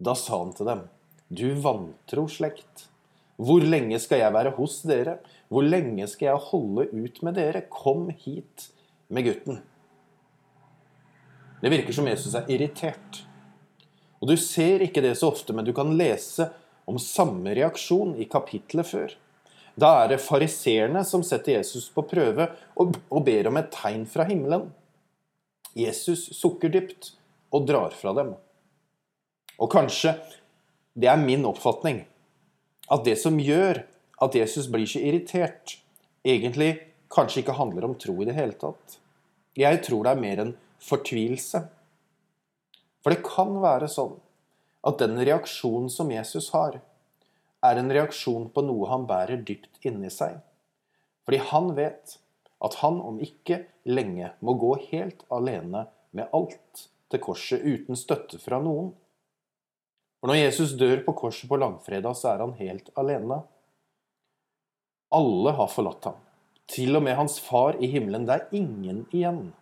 Da 0.00 0.14
sa 0.16 0.38
han 0.40 0.54
til 0.56 0.68
dem, 0.68 0.84
du 1.28 1.48
vantro 1.60 2.24
slekt. 2.32 2.86
Hvor 3.38 3.62
lenge 3.62 3.98
skal 4.02 4.22
jeg 4.22 4.34
være 4.34 4.54
hos 4.56 4.80
dere? 4.88 5.18
Hvor 5.52 5.66
lenge 5.66 6.08
skal 6.10 6.32
jeg 6.32 6.46
holde 6.50 6.88
ut 6.90 7.20
med 7.22 7.36
dere? 7.38 7.66
Kom 7.70 8.08
hit 8.10 8.70
med 9.12 9.28
gutten. 9.28 9.60
Det 11.60 11.70
virker 11.70 11.94
som 11.94 12.08
Jesus 12.08 12.34
er 12.38 12.48
irritert. 12.50 13.22
Og 14.18 14.30
du 14.30 14.36
ser 14.40 14.82
ikke 14.82 15.02
det 15.04 15.14
så 15.18 15.30
ofte, 15.30 15.54
men 15.54 15.66
du 15.66 15.72
kan 15.76 15.92
lese 15.98 16.48
om 16.88 16.98
samme 17.02 17.52
reaksjon 17.54 18.16
i 18.18 18.26
kapittelet 18.30 18.88
før. 18.88 19.14
Da 19.78 19.92
er 20.02 20.14
det 20.14 20.22
fariseerne 20.24 21.04
som 21.06 21.22
setter 21.26 21.58
Jesus 21.58 21.86
på 21.94 22.02
prøve 22.10 22.48
og, 22.78 22.96
ber 23.22 23.50
om 23.50 23.60
et 23.60 23.70
tegn 23.74 24.06
fra 24.10 24.26
himmelen. 24.26 24.70
Jesus 25.78 26.28
sukker 26.36 26.72
dypt 26.74 27.12
og 27.54 27.66
drar 27.68 27.94
fra 27.96 28.12
dem. 28.16 28.34
Og 29.58 29.70
kanskje 29.72 30.16
det 30.98 31.10
er 31.10 31.20
min 31.20 31.46
oppfatning 31.46 32.02
at 32.90 33.04
det 33.06 33.18
som 33.20 33.38
gjør 33.40 33.84
at 34.24 34.34
Jesus 34.34 34.66
blir 34.70 34.88
så 34.88 35.00
irritert, 35.04 35.76
egentlig 36.26 36.72
kanskje 37.12 37.42
ikke 37.42 37.56
handler 37.58 37.86
om 37.86 37.96
tro 38.00 38.16
i 38.22 38.26
det 38.28 38.36
hele 38.36 38.56
tatt. 38.58 38.98
Jeg 39.58 39.82
tror 39.86 40.06
det 40.06 40.14
er 40.14 40.22
mer 40.22 40.42
en 40.42 40.54
fortvilelse. 40.82 41.62
For 43.02 43.14
det 43.14 43.24
kan 43.26 43.58
være 43.62 43.90
sånn 43.90 44.16
at 44.88 44.98
den 45.02 45.18
reaksjonen 45.18 45.90
som 45.92 46.10
Jesus 46.12 46.50
har, 46.54 46.80
er 47.64 47.80
en 47.80 47.90
reaksjon 47.90 48.48
på 48.54 48.62
noe 48.62 48.86
han 48.90 49.06
bærer 49.08 49.42
dypt 49.42 49.80
inni 49.86 50.10
seg. 50.14 50.38
Fordi 51.26 51.40
han 51.50 51.72
vet 51.78 52.18
at 52.64 52.78
han 52.82 52.98
om 53.00 53.20
ikke 53.22 53.62
lenge 53.88 54.32
må 54.44 54.54
gå 54.58 54.72
helt 54.90 55.24
alene 55.34 55.86
med 56.16 56.30
alt 56.34 56.88
til 57.08 57.22
korset 57.22 57.62
uten 57.64 57.98
støtte 57.98 58.40
fra 58.42 58.58
noen. 58.62 58.90
For 60.18 60.30
når 60.30 60.40
Jesus 60.40 60.74
dør 60.78 61.04
på 61.06 61.14
korset 61.20 61.48
på 61.50 61.58
langfredag, 61.60 62.16
så 62.18 62.32
er 62.32 62.42
han 62.42 62.56
helt 62.58 62.90
alene. 62.98 63.40
Alle 65.14 65.54
har 65.56 65.70
forlatt 65.72 66.10
ham. 66.10 66.18
Til 66.68 66.98
og 66.98 67.04
med 67.06 67.16
hans 67.16 67.38
far 67.40 67.78
i 67.80 67.88
himmelen. 67.88 68.26
Det 68.28 68.34
er 68.34 68.56
ingen 68.58 69.04
igjen 69.14 69.52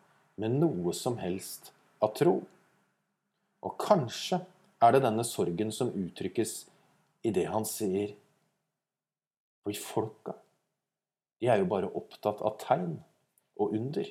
med 0.41 0.57
noe 0.59 0.95
som 0.97 1.21
helst 1.21 1.71
av 2.03 2.17
tro. 2.17 2.41
Og 3.63 3.77
kanskje 3.81 4.41
er 4.83 4.97
det 4.97 5.05
denne 5.05 5.25
sorgen 5.27 5.71
som 5.75 5.93
uttrykkes 5.93 6.57
i 7.27 7.33
det 7.35 7.47
han 7.53 7.69
sier. 7.69 8.15
For 9.67 9.77
folka, 9.83 10.37
de 11.41 11.51
er 11.53 11.61
jo 11.61 11.69
bare 11.71 11.91
opptatt 11.99 12.41
av 12.45 12.57
tegn 12.63 12.97
og 13.61 13.75
under. 13.77 14.09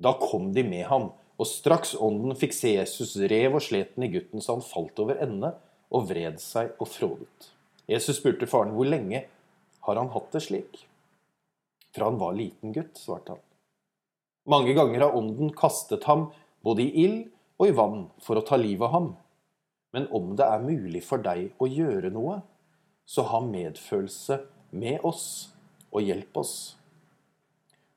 Da 0.00 0.14
kom 0.20 0.52
de 0.56 0.64
med 0.64 0.86
ham, 0.88 1.10
og 1.40 1.48
straks 1.48 1.94
ånden 1.96 2.36
fikk 2.36 2.54
se 2.56 2.74
Jesus, 2.74 3.16
rev 3.30 3.56
og 3.58 3.64
sleten 3.64 4.04
i 4.04 4.10
gutten 4.12 4.44
så 4.44 4.58
han 4.58 4.64
falt 4.64 5.00
over 5.02 5.20
ende 5.24 5.54
og 5.90 6.06
vred 6.10 6.38
seg 6.42 6.74
og 6.78 6.88
frådet. 6.88 7.50
Jesus 7.90 8.20
spurte 8.20 8.48
faren 8.48 8.74
hvor 8.76 8.88
lenge 8.88 9.24
har 9.86 9.98
han 9.98 10.12
hatt 10.14 10.28
det 10.34 10.44
slik. 10.44 10.84
Fra 11.96 12.06
han 12.10 12.20
var 12.20 12.36
liten 12.36 12.74
gutt, 12.76 13.00
svarte 13.00 13.34
han. 13.34 13.42
Mange 14.50 14.74
ganger 14.76 15.06
har 15.06 15.16
ånden 15.16 15.50
kastet 15.56 16.06
ham 16.08 16.28
både 16.64 16.84
i 16.86 17.04
ild 17.04 17.26
og 17.60 17.68
i 17.68 17.74
vann 17.76 18.04
for 18.22 18.38
å 18.38 18.44
ta 18.46 18.58
livet 18.60 18.86
av 18.88 18.94
ham. 18.94 19.10
Men 19.96 20.06
om 20.14 20.32
det 20.38 20.46
er 20.46 20.62
mulig 20.62 21.02
for 21.04 21.22
deg 21.24 21.50
å 21.58 21.66
gjøre 21.68 22.12
noe, 22.14 22.38
så 23.10 23.24
ha 23.26 23.40
medfølelse 23.42 24.38
med 24.70 25.02
oss 25.06 25.24
og 25.90 26.04
hjelp 26.06 26.36
oss. 26.40 26.54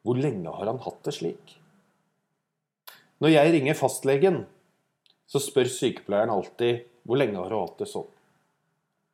Hvor 0.03 0.20
lenge 0.20 0.51
har 0.51 0.68
han 0.68 0.82
hatt 0.84 1.03
det 1.06 1.15
slik? 1.15 1.56
Når 3.24 3.32
jeg 3.36 3.53
ringer 3.56 3.77
fastlegen, 3.80 4.42
så 5.30 5.39
spør 5.39 5.70
sykepleieren 5.72 6.34
alltid 6.34 6.84
hvor 7.08 7.20
lenge 7.20 7.39
har 7.39 7.51
du 7.51 7.58
hatt 7.60 7.80
det 7.80 7.88
sånn. 7.92 8.10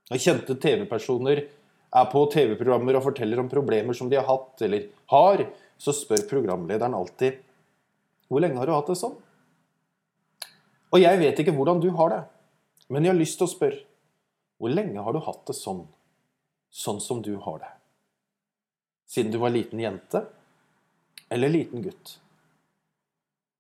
Når 0.10 0.22
kjente 0.24 0.56
TV-personer 0.58 1.44
er 1.46 2.08
på 2.10 2.24
TV-programmer 2.34 2.98
og 2.98 3.06
forteller 3.06 3.42
om 3.42 3.52
problemer 3.52 3.98
som 3.98 4.10
de 4.10 4.18
har 4.18 4.28
hatt 4.30 4.64
eller 4.66 4.88
har, 5.14 5.46
så 5.78 5.94
spør 5.96 6.26
programlederen 6.30 6.98
alltid 6.98 7.46
hvor 8.30 8.44
lenge 8.44 8.62
har 8.62 8.70
du 8.70 8.76
hatt 8.76 8.90
det 8.92 8.98
sånn? 9.00 9.16
Og 10.90 11.02
jeg 11.02 11.22
vet 11.22 11.40
ikke 11.42 11.54
hvordan 11.54 11.82
du 11.82 11.90
har 11.98 12.12
det, 12.14 12.20
men 12.90 13.06
jeg 13.06 13.14
har 13.14 13.20
lyst 13.20 13.40
til 13.42 13.48
å 13.48 13.54
spørre 13.54 13.86
hvor 14.60 14.74
lenge 14.74 15.02
har 15.02 15.16
du 15.16 15.22
hatt 15.24 15.46
det 15.48 15.56
sånn, 15.58 15.86
sånn 16.70 17.02
som 17.02 17.22
du 17.26 17.36
har 17.42 17.60
det? 17.60 17.72
Siden 19.10 19.32
du 19.34 19.40
var 19.42 19.54
liten 19.54 19.80
jente 19.82 20.26
eller 21.30 21.50
liten 21.50 21.82
gutt? 21.82 22.20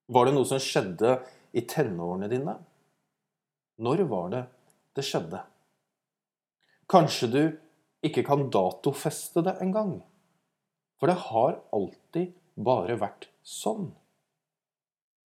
Var 0.09 0.25
det 0.25 0.33
noe 0.33 0.49
som 0.49 0.61
skjedde 0.61 1.15
i 1.57 1.63
tenårene 1.69 2.29
dine? 2.29 2.55
Når 3.81 4.03
var 4.09 4.29
det 4.33 4.43
det 4.97 5.05
skjedde? 5.05 5.41
Kanskje 6.89 7.29
du 7.29 7.41
ikke 8.05 8.23
kan 8.25 8.47
datofeste 8.53 9.43
det 9.45 9.57
engang? 9.61 9.99
For 10.99 11.09
det 11.11 11.17
har 11.29 11.59
alltid 11.75 12.33
bare 12.59 12.97
vært 12.99 13.29
sånn. 13.45 13.91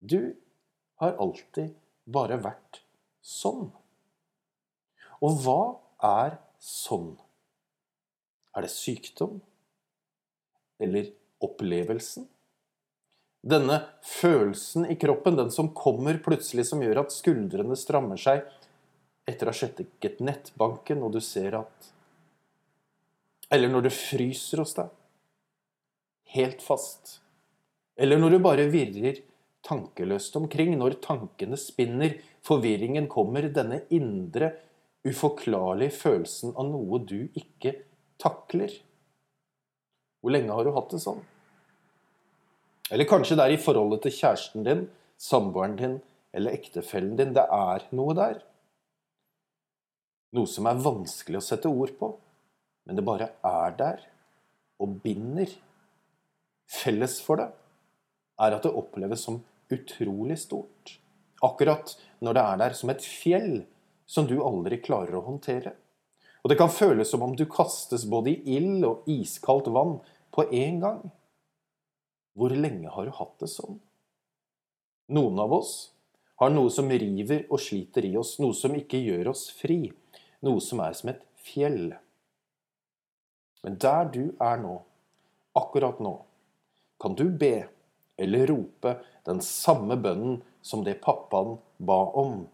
Du 0.04 0.34
har 1.00 1.16
alltid 1.22 1.72
bare 2.04 2.36
vært 2.42 2.82
sånn. 3.24 3.70
Og 5.24 5.38
hva 5.44 5.60
er 6.04 6.36
sånn? 6.60 7.14
Er 8.54 8.66
det 8.66 8.72
sykdom? 8.72 9.40
Eller 10.82 11.10
opplevelsen? 11.44 12.28
Denne 13.44 13.80
følelsen 14.06 14.86
i 14.88 14.96
kroppen, 14.96 15.36
den 15.36 15.50
som 15.52 15.72
kommer 15.76 16.16
plutselig, 16.24 16.64
som 16.70 16.80
gjør 16.80 17.02
at 17.02 17.12
skuldrene 17.12 17.76
strammer 17.76 18.20
seg 18.20 18.46
etter 19.28 19.48
å 19.48 19.52
ha 19.52 19.58
sjekket 19.58 20.22
nettbanken, 20.24 21.02
og 21.04 21.12
du 21.16 21.20
ser 21.24 21.58
at 21.60 21.90
Eller 23.52 23.68
når 23.68 23.86
det 23.86 23.92
fryser 23.94 24.62
hos 24.62 24.72
deg, 24.74 24.88
helt 26.34 26.62
fast. 26.64 27.18
Eller 27.94 28.18
når 28.18 28.34
du 28.34 28.38
bare 28.42 28.64
virrer 28.72 29.20
tankeløst 29.64 30.36
omkring. 30.36 30.74
Når 30.78 30.98
tankene 31.04 31.58
spinner, 31.60 32.16
forvirringen 32.44 33.08
kommer, 33.10 33.48
denne 33.52 33.82
indre, 33.94 34.52
uforklarlige 35.04 35.92
følelsen 35.98 36.54
av 36.56 36.70
noe 36.70 37.00
du 37.04 37.26
ikke 37.36 37.74
takler. 38.22 38.72
Hvor 40.20 40.34
lenge 40.34 40.54
har 40.56 40.64
du 40.64 40.72
hatt 40.74 40.92
det 40.94 41.02
sånn? 41.02 41.22
Eller 42.92 43.08
kanskje 43.08 43.36
det 43.38 43.46
er 43.46 43.54
i 43.54 43.60
forholdet 43.60 44.04
til 44.04 44.16
kjæresten 44.18 44.66
din, 44.66 44.82
samboeren 45.20 45.76
din 45.78 45.98
eller 46.36 46.56
ektefellen 46.56 47.16
din. 47.18 47.34
Det 47.36 47.44
er 47.44 47.86
noe 47.96 48.16
der. 48.16 48.40
Noe 50.34 50.50
som 50.50 50.66
er 50.68 50.82
vanskelig 50.82 51.38
å 51.38 51.46
sette 51.46 51.70
ord 51.70 51.94
på, 51.98 52.10
men 52.84 52.98
det 52.98 53.06
bare 53.06 53.30
er 53.46 53.76
der 53.78 54.02
og 54.82 54.98
binder. 55.04 55.50
Felles 56.70 57.20
for 57.22 57.40
det 57.40 57.50
er 58.40 58.56
at 58.56 58.64
det 58.66 58.74
oppleves 58.74 59.22
som 59.28 59.42
utrolig 59.72 60.40
stort. 60.42 60.98
Akkurat 61.44 61.94
når 62.24 62.36
det 62.36 62.44
er 62.44 62.60
der 62.64 62.76
som 62.76 62.90
et 62.92 63.04
fjell 63.04 63.64
som 64.06 64.26
du 64.28 64.38
aldri 64.44 64.80
klarer 64.82 65.18
å 65.18 65.24
håndtere. 65.28 65.74
Og 66.44 66.52
det 66.52 66.58
kan 66.60 66.68
føles 66.68 67.08
som 67.08 67.22
om 67.24 67.32
du 67.32 67.46
kastes 67.48 68.04
både 68.04 68.34
i 68.34 68.58
ild 68.58 68.84
og 68.84 69.08
iskaldt 69.08 69.70
vann 69.72 69.96
på 70.34 70.44
én 70.52 70.76
gang. 70.82 71.00
Hvor 72.36 72.52
lenge 72.52 72.92
har 72.92 73.08
du 73.08 73.16
hatt 73.16 73.38
det 73.40 73.48
sånn? 73.48 73.78
Noen 75.16 75.40
av 75.40 75.54
oss 75.56 75.74
har 76.42 76.52
noe 76.52 76.68
som 76.72 76.90
river 76.90 77.46
og 77.48 77.62
sliter 77.62 78.04
i 78.04 78.12
oss, 78.20 78.36
noe 78.42 78.56
som 78.56 78.74
ikke 78.76 79.00
gjør 79.00 79.30
oss 79.32 79.46
fri, 79.56 79.86
noe 80.44 80.60
som 80.60 80.82
er 80.84 80.96
som 80.98 81.12
et 81.14 81.22
fjell. 81.46 81.94
Men 83.64 83.78
der 83.80 84.10
du 84.12 84.24
er 84.42 84.58
nå, 84.60 84.74
akkurat 85.56 86.00
nå, 86.04 86.18
kan 87.00 87.16
du 87.16 87.24
be 87.30 87.68
eller 88.20 88.50
rope 88.50 88.98
den 89.26 89.40
samme 89.40 89.96
bønnen 89.96 90.42
som 90.64 90.84
det 90.84 91.00
pappaen 91.04 91.56
ba 91.78 92.00
om. 92.20 92.44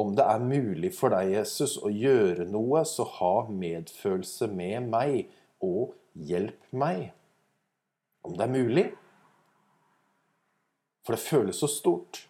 Om 0.00 0.14
det 0.16 0.24
er 0.24 0.40
mulig 0.40 0.92
for 0.96 1.12
deg, 1.12 1.34
Jesus, 1.34 1.76
å 1.76 1.90
gjøre 1.92 2.46
noe, 2.48 2.84
så 2.88 3.04
ha 3.18 3.34
medfølelse 3.52 4.48
med 4.48 4.86
meg 4.88 5.26
og 5.60 5.92
hjelp 6.16 6.70
meg. 6.72 7.10
Om 8.24 8.38
det 8.38 8.46
er 8.46 8.54
mulig. 8.54 8.86
For 11.04 11.16
det 11.16 11.24
føles 11.24 11.60
så 11.60 11.68
stort. 11.68 12.22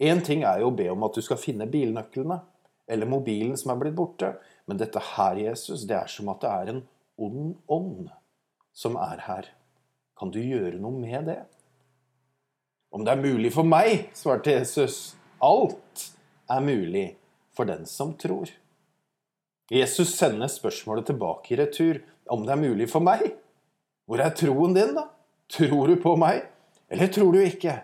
Én 0.00 0.22
ting 0.24 0.44
er 0.46 0.62
jo 0.62 0.70
å 0.70 0.76
be 0.76 0.86
om 0.92 1.02
at 1.06 1.18
du 1.18 1.22
skal 1.24 1.40
finne 1.40 1.68
bilnøklene, 1.70 2.38
eller 2.90 3.10
mobilen 3.10 3.58
som 3.58 3.74
er 3.74 3.82
blitt 3.82 3.98
borte. 3.98 4.32
Men 4.70 4.78
dette 4.78 5.02
her, 5.16 5.40
Jesus, 5.40 5.86
det 5.88 5.98
er 5.98 6.10
som 6.10 6.30
at 6.32 6.44
det 6.44 6.52
er 6.52 6.72
en 6.74 6.80
ond 7.20 7.56
ånd 7.70 8.12
som 8.76 8.96
er 9.00 9.26
her. 9.26 9.50
Kan 10.18 10.30
du 10.30 10.38
gjøre 10.42 10.78
noe 10.78 10.94
med 10.94 11.26
det? 11.30 11.40
Om 12.94 13.02
det 13.06 13.12
er 13.14 13.22
mulig 13.22 13.52
for 13.54 13.66
meg, 13.66 14.10
svarte 14.18 14.54
Jesus. 14.56 15.16
Alt 15.42 16.10
er 16.50 16.64
mulig 16.64 17.06
for 17.56 17.68
den 17.68 17.86
som 17.86 18.14
tror. 18.18 18.50
Jesus 19.70 20.16
sender 20.18 20.50
spørsmålet 20.50 21.10
tilbake 21.12 21.54
i 21.54 21.60
retur 21.60 22.00
om 22.30 22.42
det 22.46 22.54
er 22.54 22.62
mulig 22.62 22.88
for 22.90 23.04
meg. 23.04 23.22
Hvor 24.10 24.22
er 24.22 24.34
troen 24.34 24.74
din, 24.74 24.96
da? 24.96 25.06
Tror 25.50 25.90
du 25.90 25.96
på 26.02 26.16
meg, 26.18 26.44
eller 26.90 27.10
tror 27.10 27.34
du 27.34 27.40
ikke? 27.42 27.76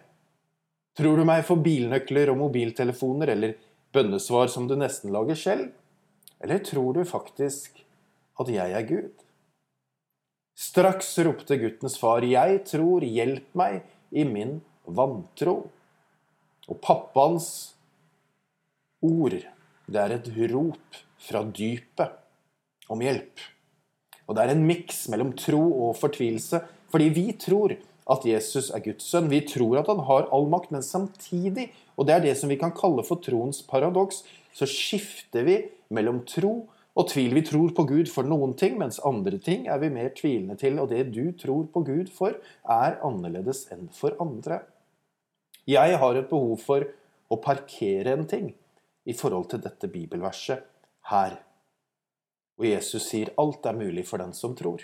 Tror 0.98 1.18
du 1.18 1.26
meg 1.28 1.44
for 1.46 1.62
bilnøkler 1.62 2.30
og 2.32 2.40
mobiltelefoner 2.40 3.34
eller 3.34 3.54
bønnesvar 3.94 4.50
som 4.50 4.66
du 4.66 4.74
nesten 4.78 5.12
lager 5.14 5.38
selv? 5.38 5.68
Eller 6.42 6.62
tror 6.64 6.96
du 6.96 7.04
faktisk 7.06 7.82
at 8.40 8.50
jeg 8.52 8.74
er 8.74 8.86
Gud? 8.88 9.12
Straks 10.56 11.10
ropte 11.20 11.58
guttens 11.60 11.98
far, 12.00 12.24
'Jeg 12.24 12.64
tror, 12.64 13.04
hjelp 13.04 13.54
meg 13.54 13.82
i 14.10 14.24
min 14.24 14.62
vantro'. 14.88 15.68
Og 16.68 16.80
pappaens 16.80 17.75
ord, 19.04 19.36
det 19.86 20.00
er 20.00 20.14
et 20.16 20.30
rop 20.52 21.02
fra 21.26 21.42
dypet 21.44 22.16
om 22.92 23.02
hjelp. 23.02 23.42
Og 24.26 24.36
det 24.36 24.42
er 24.42 24.54
en 24.54 24.64
miks 24.66 25.04
mellom 25.12 25.32
tro 25.38 25.62
og 25.86 25.98
fortvilelse, 26.00 26.62
fordi 26.90 27.10
vi 27.14 27.26
tror 27.38 27.76
at 28.10 28.24
Jesus 28.26 28.70
er 28.74 28.82
Guds 28.84 29.06
sønn. 29.10 29.30
Vi 29.30 29.42
tror 29.46 29.80
at 29.80 29.90
han 29.90 30.02
har 30.06 30.28
all 30.34 30.46
makt, 30.50 30.72
men 30.74 30.82
samtidig, 30.82 31.68
og 31.96 32.06
det 32.06 32.16
er 32.16 32.24
det 32.26 32.36
som 32.38 32.50
vi 32.50 32.58
kan 32.58 32.74
kalle 32.74 33.04
for 33.06 33.22
troens 33.22 33.62
paradoks, 33.66 34.22
så 34.54 34.68
skifter 34.70 35.46
vi 35.46 35.56
mellom 35.94 36.22
tro 36.28 36.54
og 36.96 37.08
tvil. 37.10 37.34
Vi 37.36 37.44
tror 37.46 37.74
på 37.76 37.86
Gud 37.88 38.10
for 38.10 38.26
noen 38.26 38.54
ting, 38.58 38.78
mens 38.80 39.02
andre 39.06 39.38
ting 39.42 39.66
er 39.70 39.82
vi 39.82 39.92
mer 39.92 40.14
tvilende 40.16 40.56
til. 40.58 40.78
Og 40.82 40.90
det 40.90 41.08
du 41.14 41.30
tror 41.38 41.66
på 41.72 41.82
Gud 41.86 42.10
for, 42.14 42.38
er 42.62 43.00
annerledes 43.06 43.66
enn 43.74 43.90
for 43.94 44.16
andre. 44.22 44.62
Jeg 45.66 45.98
har 45.98 46.14
et 46.14 46.30
behov 46.30 46.62
for 46.62 46.86
å 47.26 47.42
parkere 47.42 48.14
en 48.14 48.26
ting 48.30 48.54
i 49.06 49.14
forhold 49.14 49.50
til 49.52 49.62
dette 49.64 49.90
bibelverset 49.90 50.64
her. 51.10 51.38
Og 52.56 52.66
Jesus 52.66 53.10
sier 53.10 53.34
alt 53.40 53.66
er 53.68 53.78
mulig 53.78 54.06
for 54.08 54.22
den 54.22 54.32
som 54.36 54.56
tror. 54.58 54.82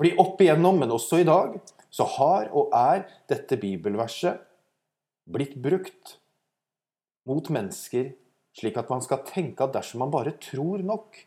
Fordi 0.00 0.14
opp 0.22 0.40
igjennom, 0.40 0.78
men 0.80 0.94
også 0.94 1.20
i 1.20 1.28
dag, 1.28 1.58
så 1.90 2.06
har 2.16 2.48
og 2.56 2.72
er 2.76 3.04
dette 3.28 3.58
bibelverset 3.60 4.40
blitt 5.30 5.58
brukt 5.60 6.16
mot 7.28 7.50
mennesker 7.52 8.14
slik 8.56 8.78
at 8.80 8.90
man 8.90 9.02
skal 9.04 9.22
tenke 9.26 9.64
at 9.64 9.74
dersom 9.74 10.02
man 10.04 10.12
bare 10.12 10.34
tror 10.42 10.82
nok, 10.86 11.18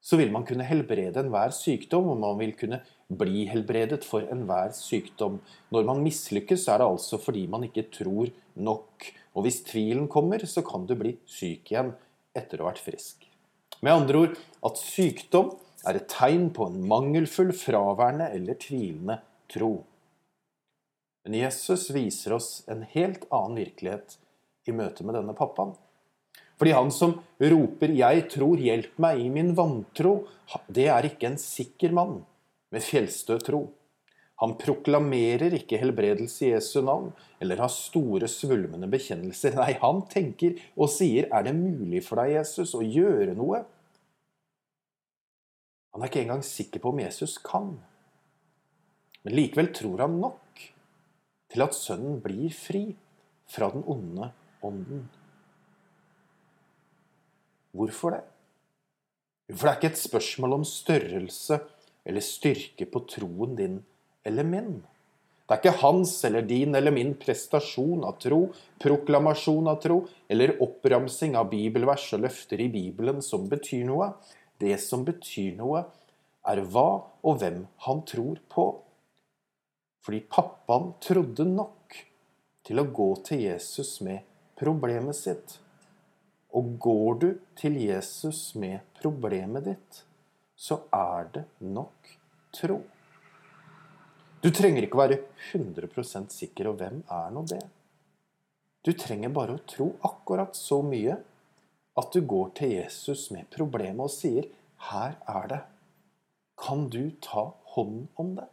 så 0.00 0.18
vil 0.18 0.30
man 0.32 0.44
kunne 0.46 0.66
helbrede 0.66 1.20
enhver 1.20 1.52
sykdom, 1.54 2.08
og 2.12 2.20
man 2.22 2.38
vil 2.40 2.54
kunne 2.58 2.80
bli 3.08 3.46
helbredet 3.50 4.04
for 4.06 4.26
enhver 4.30 4.72
sykdom. 4.76 5.40
Når 5.74 5.86
man 5.88 6.02
mislykkes, 6.04 6.68
er 6.68 6.80
det 6.80 6.88
altså 6.88 7.18
fordi 7.20 7.46
man 7.50 7.66
ikke 7.66 7.88
tror 7.92 8.30
nok. 8.54 9.08
Og 9.38 9.46
hvis 9.46 9.62
tvilen 9.68 10.08
kommer, 10.10 10.42
så 10.42 10.64
kan 10.66 10.86
du 10.88 10.96
bli 10.98 11.14
syk 11.30 11.70
igjen 11.70 11.92
etter 12.36 12.58
å 12.58 12.66
ha 12.66 12.72
vært 12.72 12.82
frisk. 12.82 13.22
Med 13.86 13.94
andre 13.94 14.22
ord 14.24 14.38
at 14.66 14.80
sykdom 14.82 15.52
er 15.86 16.00
et 16.00 16.08
tegn 16.10 16.48
på 16.54 16.66
en 16.66 16.80
mangelfull, 16.90 17.52
fraværende 17.54 18.32
eller 18.34 18.58
tvilende 18.58 19.20
tro. 19.52 19.84
Men 21.22 21.36
Jesus 21.38 21.86
viser 21.94 22.34
oss 22.34 22.48
en 22.66 22.82
helt 22.90 23.28
annen 23.30 23.60
virkelighet 23.60 24.18
i 24.66 24.74
møte 24.74 25.06
med 25.06 25.14
denne 25.20 25.36
pappaen. 25.38 25.76
Fordi 26.58 26.74
han 26.74 26.90
som 26.90 27.20
roper 27.38 27.94
'Jeg 27.94 28.30
tror, 28.34 28.58
hjelp 28.58 28.98
meg' 28.98 29.20
i 29.22 29.28
min 29.30 29.54
vantro, 29.54 30.26
det 30.66 30.88
er 30.88 31.06
ikke 31.06 31.28
en 31.30 31.38
sikker 31.38 31.92
mann 31.92 32.24
med 32.72 32.82
fjellstø 32.82 33.38
tro. 33.38 33.68
Han 34.38 34.54
proklamerer 34.60 35.56
ikke 35.56 35.80
helbredelse 35.80 36.44
i 36.46 36.52
Jesu 36.52 36.78
navn 36.86 37.10
eller 37.42 37.58
har 37.58 37.72
store, 37.74 38.28
svulmende 38.30 38.86
bekjennelser. 38.90 39.56
Nei, 39.58 39.72
han 39.82 40.04
tenker 40.10 40.60
og 40.76 40.92
sier 40.94 41.26
'Er 41.26 41.42
det 41.42 41.54
mulig 41.56 42.04
for 42.06 42.22
deg, 42.22 42.36
Jesus, 42.38 42.74
å 42.74 42.82
gjøre 42.82 43.34
noe?' 43.34 43.64
Han 45.92 46.02
er 46.02 46.10
ikke 46.10 46.22
engang 46.22 46.44
sikker 46.44 46.78
på 46.78 46.92
om 46.92 47.00
Jesus 47.00 47.38
kan. 47.38 47.80
Men 49.24 49.34
likevel 49.34 49.72
tror 49.74 49.98
han 49.98 50.20
nok 50.20 50.62
til 51.50 51.64
at 51.64 51.74
sønnen 51.74 52.20
blir 52.22 52.52
fri 52.54 52.96
fra 53.48 53.70
den 53.72 53.82
onde 53.82 54.30
ånden. 54.62 55.08
Hvorfor 57.72 58.14
det? 58.14 58.22
For 59.56 59.64
det 59.64 59.72
er 59.72 59.80
ikke 59.80 59.92
et 59.94 59.98
spørsmål 59.98 60.58
om 60.58 60.64
størrelse 60.64 61.58
eller 62.04 62.24
styrke 62.24 62.86
på 62.86 63.02
troen 63.08 63.56
din 63.56 63.78
eller 64.26 64.46
min. 64.46 64.78
Det 65.48 65.54
er 65.54 65.62
ikke 65.62 65.80
hans 65.80 66.10
eller 66.28 66.44
din 66.44 66.76
eller 66.76 66.92
min 66.92 67.14
prestasjon 67.16 68.02
av 68.04 68.18
tro, 68.20 68.42
proklamasjon 68.82 69.70
av 69.70 69.78
tro 69.80 70.02
eller 70.28 70.58
oppramsing 70.64 71.38
av 71.40 71.48
bibelvers 71.48 72.04
og 72.16 72.26
løfter 72.26 72.60
i 72.60 72.68
Bibelen 72.72 73.22
som 73.24 73.46
betyr 73.48 73.86
noe. 73.88 74.10
Det 74.60 74.76
som 74.82 75.06
betyr 75.06 75.54
noe, 75.56 75.86
er 76.48 76.60
hva 76.68 76.90
og 77.24 77.40
hvem 77.40 77.62
han 77.86 78.02
tror 78.08 78.42
på. 78.52 78.66
Fordi 80.04 80.20
pappaen 80.28 80.92
trodde 81.04 81.46
nok 81.48 81.96
til 82.68 82.82
å 82.82 82.86
gå 83.00 83.08
til 83.24 83.46
Jesus 83.46 84.02
med 84.04 84.28
problemet 84.60 85.16
sitt. 85.16 85.56
Og 86.52 86.76
går 86.80 87.18
du 87.24 87.28
til 87.56 87.80
Jesus 87.80 88.52
med 88.56 88.84
problemet 89.00 89.64
ditt, 89.68 90.04
så 90.56 90.82
er 90.92 91.28
det 91.32 91.44
nok 91.64 92.14
tro. 92.56 92.80
Du 94.38 94.50
trenger 94.54 94.84
ikke 94.86 94.98
å 94.98 95.02
være 95.02 95.18
100% 95.50 96.30
sikker, 96.30 96.70
og 96.70 96.78
hvem 96.78 97.00
er 97.10 97.32
nå 97.34 97.42
det? 97.50 97.62
Du 98.86 98.92
trenger 98.94 99.32
bare 99.34 99.56
å 99.56 99.64
tro 99.66 99.88
akkurat 100.06 100.54
så 100.56 100.78
mye 100.86 101.16
at 101.98 102.12
du 102.14 102.20
går 102.22 102.52
til 102.60 102.76
Jesus 102.76 103.32
med 103.34 103.48
problemet 103.50 104.04
og 104.06 104.14
sier 104.14 104.46
'Her 104.78 105.16
er 105.26 105.48
det'. 105.50 105.66
Kan 106.56 106.88
du 106.88 107.10
ta 107.20 107.52
hånd 107.74 108.06
om 108.16 108.36
det? 108.36 108.46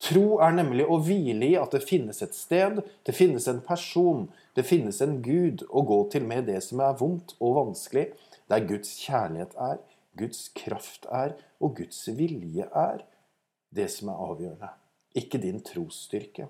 Tro 0.00 0.38
er 0.38 0.52
nemlig 0.52 0.86
å 0.86 1.00
hvile 1.02 1.46
i 1.46 1.56
at 1.56 1.70
det 1.70 1.82
finnes 1.82 2.22
et 2.22 2.34
sted, 2.34 2.82
det 3.04 3.14
finnes 3.14 3.48
en 3.48 3.60
person, 3.60 4.28
det 4.54 4.66
finnes 4.66 5.00
en 5.00 5.22
Gud 5.22 5.64
å 5.70 5.82
gå 5.82 6.10
til 6.10 6.22
med 6.22 6.46
det 6.46 6.62
som 6.62 6.80
er 6.80 6.92
vondt 7.00 7.34
og 7.40 7.54
vanskelig, 7.54 8.12
der 8.48 8.66
Guds 8.68 8.94
kjærlighet 9.00 9.56
er, 9.56 9.78
Guds 10.16 10.48
kraft 10.54 11.06
er, 11.10 11.34
og 11.60 11.76
Guds 11.76 12.06
vilje 12.06 12.68
er 12.70 13.02
det 13.74 13.88
som 13.92 14.12
er 14.12 14.22
avgjørende. 14.24 14.70
Ikke 15.18 15.40
din 15.42 15.60
trosstyrke. 15.64 16.48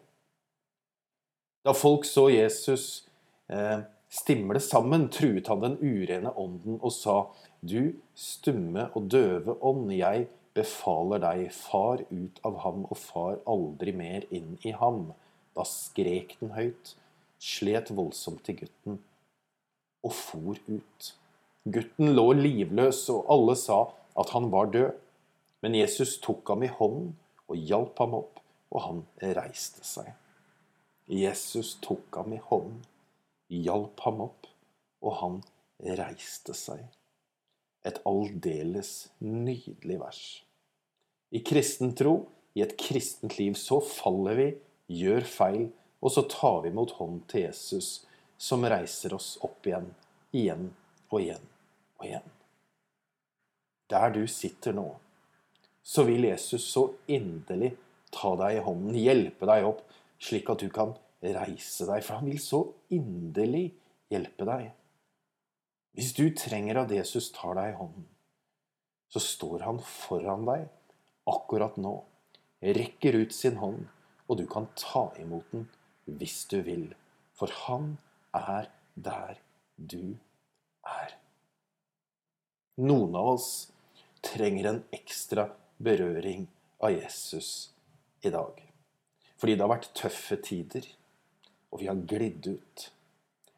Da 1.64 1.74
folk 1.76 2.06
så 2.08 2.28
Jesus 2.30 3.04
eh, 3.50 3.80
stimle 4.08 4.60
sammen, 4.62 5.08
truet 5.12 5.50
han 5.50 5.64
den 5.64 5.78
urene 5.82 6.32
ånden 6.32 6.78
og 6.80 6.94
sa, 6.94 7.18
Du 7.60 7.94
stumme 8.14 8.88
og 8.94 9.10
døve 9.10 9.56
ånd, 9.66 9.90
jeg 9.92 10.28
befaler 10.54 11.22
deg, 11.22 11.48
far 11.54 12.04
ut 12.10 12.38
av 12.46 12.62
ham 12.64 12.86
og 12.86 12.96
far 12.98 13.40
aldri 13.50 13.92
mer 13.92 14.26
inn 14.34 14.56
i 14.66 14.72
ham. 14.74 15.12
Da 15.58 15.66
skrek 15.66 16.36
den 16.40 16.54
høyt, 16.54 16.94
slet 17.42 17.90
voldsomt 17.94 18.44
til 18.46 18.62
gutten 18.62 19.02
og 20.04 20.14
for 20.14 20.58
ut. 20.68 21.12
Gutten 21.68 22.14
lå 22.16 22.26
livløs, 22.38 23.02
og 23.12 23.26
alle 23.32 23.56
sa 23.58 23.82
at 24.18 24.32
han 24.34 24.48
var 24.52 24.70
død. 24.74 24.94
Men 25.60 25.74
Jesus 25.74 26.18
tok 26.22 26.48
ham 26.48 26.62
i 26.62 26.70
hånden 26.70 27.14
og 27.48 27.56
hjalp 27.56 27.98
ham 27.98 28.14
opp, 28.20 28.40
og 28.68 28.84
han 28.84 29.02
reiste 29.38 29.84
seg. 29.86 30.12
Jesus 31.08 31.76
tok 31.82 32.20
ham 32.20 32.34
i 32.36 32.40
hånden, 32.50 32.82
hjalp 33.48 34.00
ham 34.04 34.20
opp, 34.28 34.48
og 35.00 35.16
han 35.22 35.38
reiste 35.98 36.54
seg. 36.54 36.82
Et 37.86 37.98
aldeles 38.06 39.08
nydelig 39.24 39.98
vers. 40.02 40.22
I 41.32 41.40
kristen 41.44 41.94
tro, 41.96 42.28
i 42.54 42.62
et 42.64 42.76
kristent 42.80 43.38
liv, 43.38 43.56
så 43.56 43.80
faller 43.84 44.38
vi, 44.38 44.48
gjør 45.00 45.26
feil, 45.28 45.68
og 46.04 46.12
så 46.14 46.24
tar 46.30 46.62
vi 46.64 46.72
imot 46.72 46.94
hånden 46.98 47.24
til 47.30 47.46
Jesus, 47.46 48.04
som 48.38 48.66
reiser 48.68 49.16
oss 49.16 49.34
opp 49.44 49.66
igjen, 49.66 49.90
igjen 50.30 50.70
og 51.10 51.20
igjen 51.22 51.44
og 51.98 52.06
igjen. 52.06 52.34
Der 53.88 54.12
du 54.14 54.22
sitter 54.30 54.76
nå, 54.76 54.86
så 55.82 56.04
vil 56.08 56.28
Jesus 56.28 56.66
så 56.72 56.86
inderlig 57.10 57.74
ta 58.14 58.34
deg 58.40 58.58
i 58.58 58.64
hånden, 58.64 58.96
hjelpe 58.96 59.48
deg 59.48 59.66
opp, 59.68 59.84
slik 60.20 60.50
at 60.52 60.62
du 60.62 60.68
kan 60.72 60.94
reise 61.22 61.86
deg. 61.88 62.04
For 62.04 62.18
han 62.18 62.28
vil 62.28 62.42
så 62.42 62.62
inderlig 62.94 63.70
hjelpe 64.12 64.46
deg. 64.48 64.70
Hvis 65.98 66.14
du 66.14 66.28
trenger 66.36 66.84
at 66.84 66.94
Jesus 66.94 67.30
tar 67.34 67.56
deg 67.58 67.72
i 67.72 67.78
hånden, 67.78 68.06
så 69.08 69.22
står 69.24 69.64
han 69.64 69.80
foran 69.82 70.44
deg 70.48 70.68
akkurat 71.28 71.76
nå, 71.80 71.94
rekker 72.64 73.18
ut 73.22 73.34
sin 73.34 73.58
hånd, 73.60 73.86
og 74.28 74.40
du 74.40 74.44
kan 74.50 74.68
ta 74.76 75.08
imot 75.20 75.48
den 75.52 75.66
hvis 76.18 76.42
du 76.50 76.60
vil. 76.64 76.90
For 77.36 77.52
han 77.66 77.96
er 78.36 78.68
der 78.94 79.40
du 79.76 80.16
er. 80.84 81.14
Noen 82.78 83.16
av 83.18 83.32
oss 83.34 83.48
trenger 84.24 84.70
en 84.70 84.80
ekstra 84.94 85.48
berøring 85.78 86.46
av 86.82 86.92
Jesus 86.92 87.70
i 88.22 88.30
dag. 88.30 88.62
Fordi 89.38 89.54
det 89.54 89.64
har 89.64 89.72
vært 89.72 89.92
tøffe 89.96 90.38
tider, 90.42 90.86
og 91.70 91.82
vi 91.82 91.90
har 91.90 92.06
glidd 92.08 92.46
ut. 92.46 92.90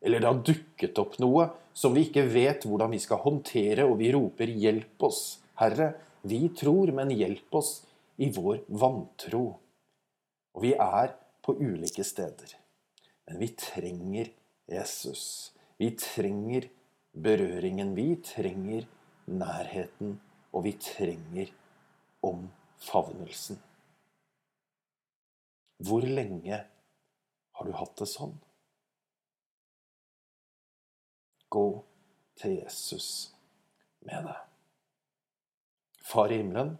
eller 0.00 0.20
det 0.20 0.28
har 0.28 0.38
dukket 0.48 0.98
opp 0.98 1.18
noe 1.20 1.42
som 1.76 1.92
vi 1.92 2.06
ikke 2.06 2.22
vet 2.32 2.64
hvordan 2.64 2.90
vi 2.94 2.98
skal 2.98 3.20
håndtere, 3.20 3.84
og 3.84 3.98
vi 3.98 4.12
roper 4.12 4.48
'hjelp 4.48 5.02
oss'. 5.04 5.40
Herre, 5.60 5.94
vi 6.22 6.48
tror, 6.56 6.92
men 6.92 7.10
hjelp 7.10 7.54
oss 7.54 7.84
i 8.16 8.30
vår 8.32 8.64
vantro. 8.68 9.60
Og 10.54 10.62
vi 10.62 10.72
er 10.72 11.14
på 11.44 11.54
ulike 11.56 12.04
steder. 12.04 12.56
Men 13.28 13.38
vi 13.38 13.48
trenger 13.48 14.30
Jesus. 14.68 15.52
Vi 15.78 15.90
trenger 15.96 16.68
berøringen. 17.12 17.94
Vi 17.96 18.16
trenger 18.24 18.88
nærheten. 19.26 20.18
Og 20.52 20.64
vi 20.64 20.72
trenger 20.72 21.52
omfavnelsen. 22.26 23.58
Hvor 25.80 26.04
lenge 26.04 26.60
har 27.56 27.66
du 27.66 27.72
hatt 27.76 27.96
det 28.00 28.08
sånn? 28.10 28.36
Gå 31.50 31.66
til 32.40 32.58
Jesus 32.60 33.08
med 34.06 34.28
det. 34.28 34.36
Far 36.10 36.32
i 36.32 36.40
himmelen, 36.40 36.76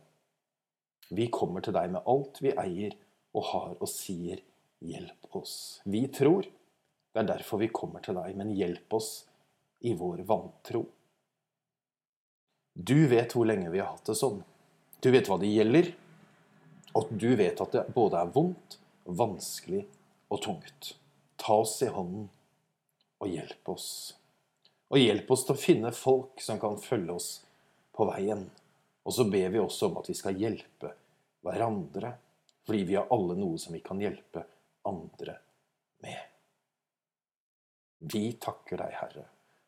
vi 1.10 1.26
kommer 1.32 1.64
til 1.64 1.74
deg 1.74 1.90
med 1.94 2.06
alt 2.08 2.38
vi 2.44 2.52
eier 2.54 2.94
og 3.34 3.44
har, 3.50 3.74
og 3.80 3.88
sier 3.88 4.42
'hjelp 4.80 5.34
oss'. 5.34 5.80
Vi 5.84 6.06
tror. 6.08 6.42
Det 7.12 7.20
er 7.20 7.26
derfor 7.26 7.58
vi 7.58 7.68
kommer 7.68 8.00
til 8.00 8.14
deg, 8.14 8.36
men 8.36 8.54
hjelp 8.54 8.92
oss 8.94 9.26
i 9.80 9.94
vår 9.94 10.22
vantro. 10.26 10.86
Du 12.74 13.06
vet 13.08 13.32
hvor 13.34 13.46
lenge 13.46 13.70
vi 13.70 13.80
har 13.82 13.90
hatt 13.90 14.06
det 14.06 14.16
sånn. 14.16 14.44
Du 15.00 15.08
vet 15.10 15.28
hva 15.30 15.38
det 15.40 15.48
gjelder, 15.48 15.94
og 16.92 17.12
du 17.16 17.30
vet 17.38 17.60
at 17.62 17.72
det 17.72 17.86
både 17.94 18.20
er 18.20 18.32
vondt, 18.34 18.76
vanskelig 19.04 19.86
og 20.28 20.42
tungt. 20.44 20.94
Ta 21.40 21.56
oss 21.62 21.78
i 21.82 21.88
hånden 21.88 22.26
og 23.20 23.30
hjelp 23.30 23.70
oss. 23.72 23.90
Og 24.90 25.00
hjelp 25.00 25.30
oss 25.32 25.46
til 25.46 25.56
å 25.56 25.62
finne 25.62 25.92
folk 25.96 26.42
som 26.44 26.60
kan 26.60 26.76
følge 26.82 27.14
oss 27.16 27.28
på 27.96 28.04
veien. 28.10 28.44
Og 29.06 29.14
så 29.16 29.24
ber 29.30 29.48
vi 29.54 29.62
også 29.62 29.88
om 29.88 30.00
at 30.02 30.10
vi 30.10 30.16
skal 30.18 30.36
hjelpe 30.36 30.92
hverandre, 31.46 32.12
fordi 32.66 32.82
vi 32.90 32.98
har 32.98 33.08
alle 33.14 33.38
noe 33.38 33.56
som 33.58 33.72
vi 33.72 33.80
kan 33.84 34.02
hjelpe 34.02 34.44
andre 34.90 35.38
med. 36.04 36.20
Vi 38.12 38.24
takker 38.40 38.82
deg, 38.82 38.98
Herre, 39.00 39.24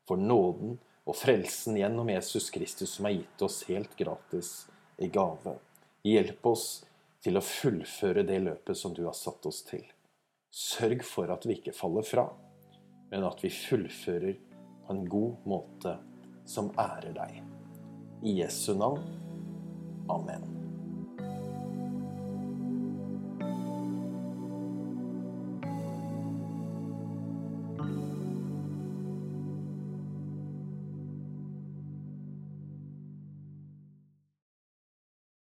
for 0.09 0.21
nåden 0.21 0.77
og 1.09 1.17
frelsen 1.17 1.79
gjennom 1.81 2.13
Jesus 2.13 2.51
Kristus, 2.53 2.99
som 2.99 3.09
er 3.09 3.17
gitt 3.17 3.45
oss 3.49 3.63
helt 3.71 3.97
gratis 3.97 4.53
i 4.99 5.09
gave. 5.13 5.57
Hjelp 6.03 6.47
oss 6.47 6.67
til 7.23 7.39
å 7.39 7.45
fullføre 7.45 8.25
det 8.27 8.41
løpet 8.43 8.79
som 8.79 8.95
du 8.95 9.05
har 9.07 9.17
satt 9.17 9.47
oss 9.47 9.63
til. 9.69 9.85
Sørg 10.53 11.05
for 11.07 11.33
at 11.33 11.47
vi 11.49 11.57
ikke 11.57 11.75
faller 11.77 12.07
fra, 12.07 12.27
men 13.13 13.29
at 13.29 13.45
vi 13.45 13.53
fullfører 13.55 14.35
på 14.83 14.97
en 14.97 15.05
god 15.09 15.47
måte 15.49 15.97
som 16.49 16.73
ærer 16.81 17.15
deg. 17.17 17.39
I 18.23 18.41
Jesu 18.43 18.75
navn. 18.79 19.07
Amen. 20.11 20.62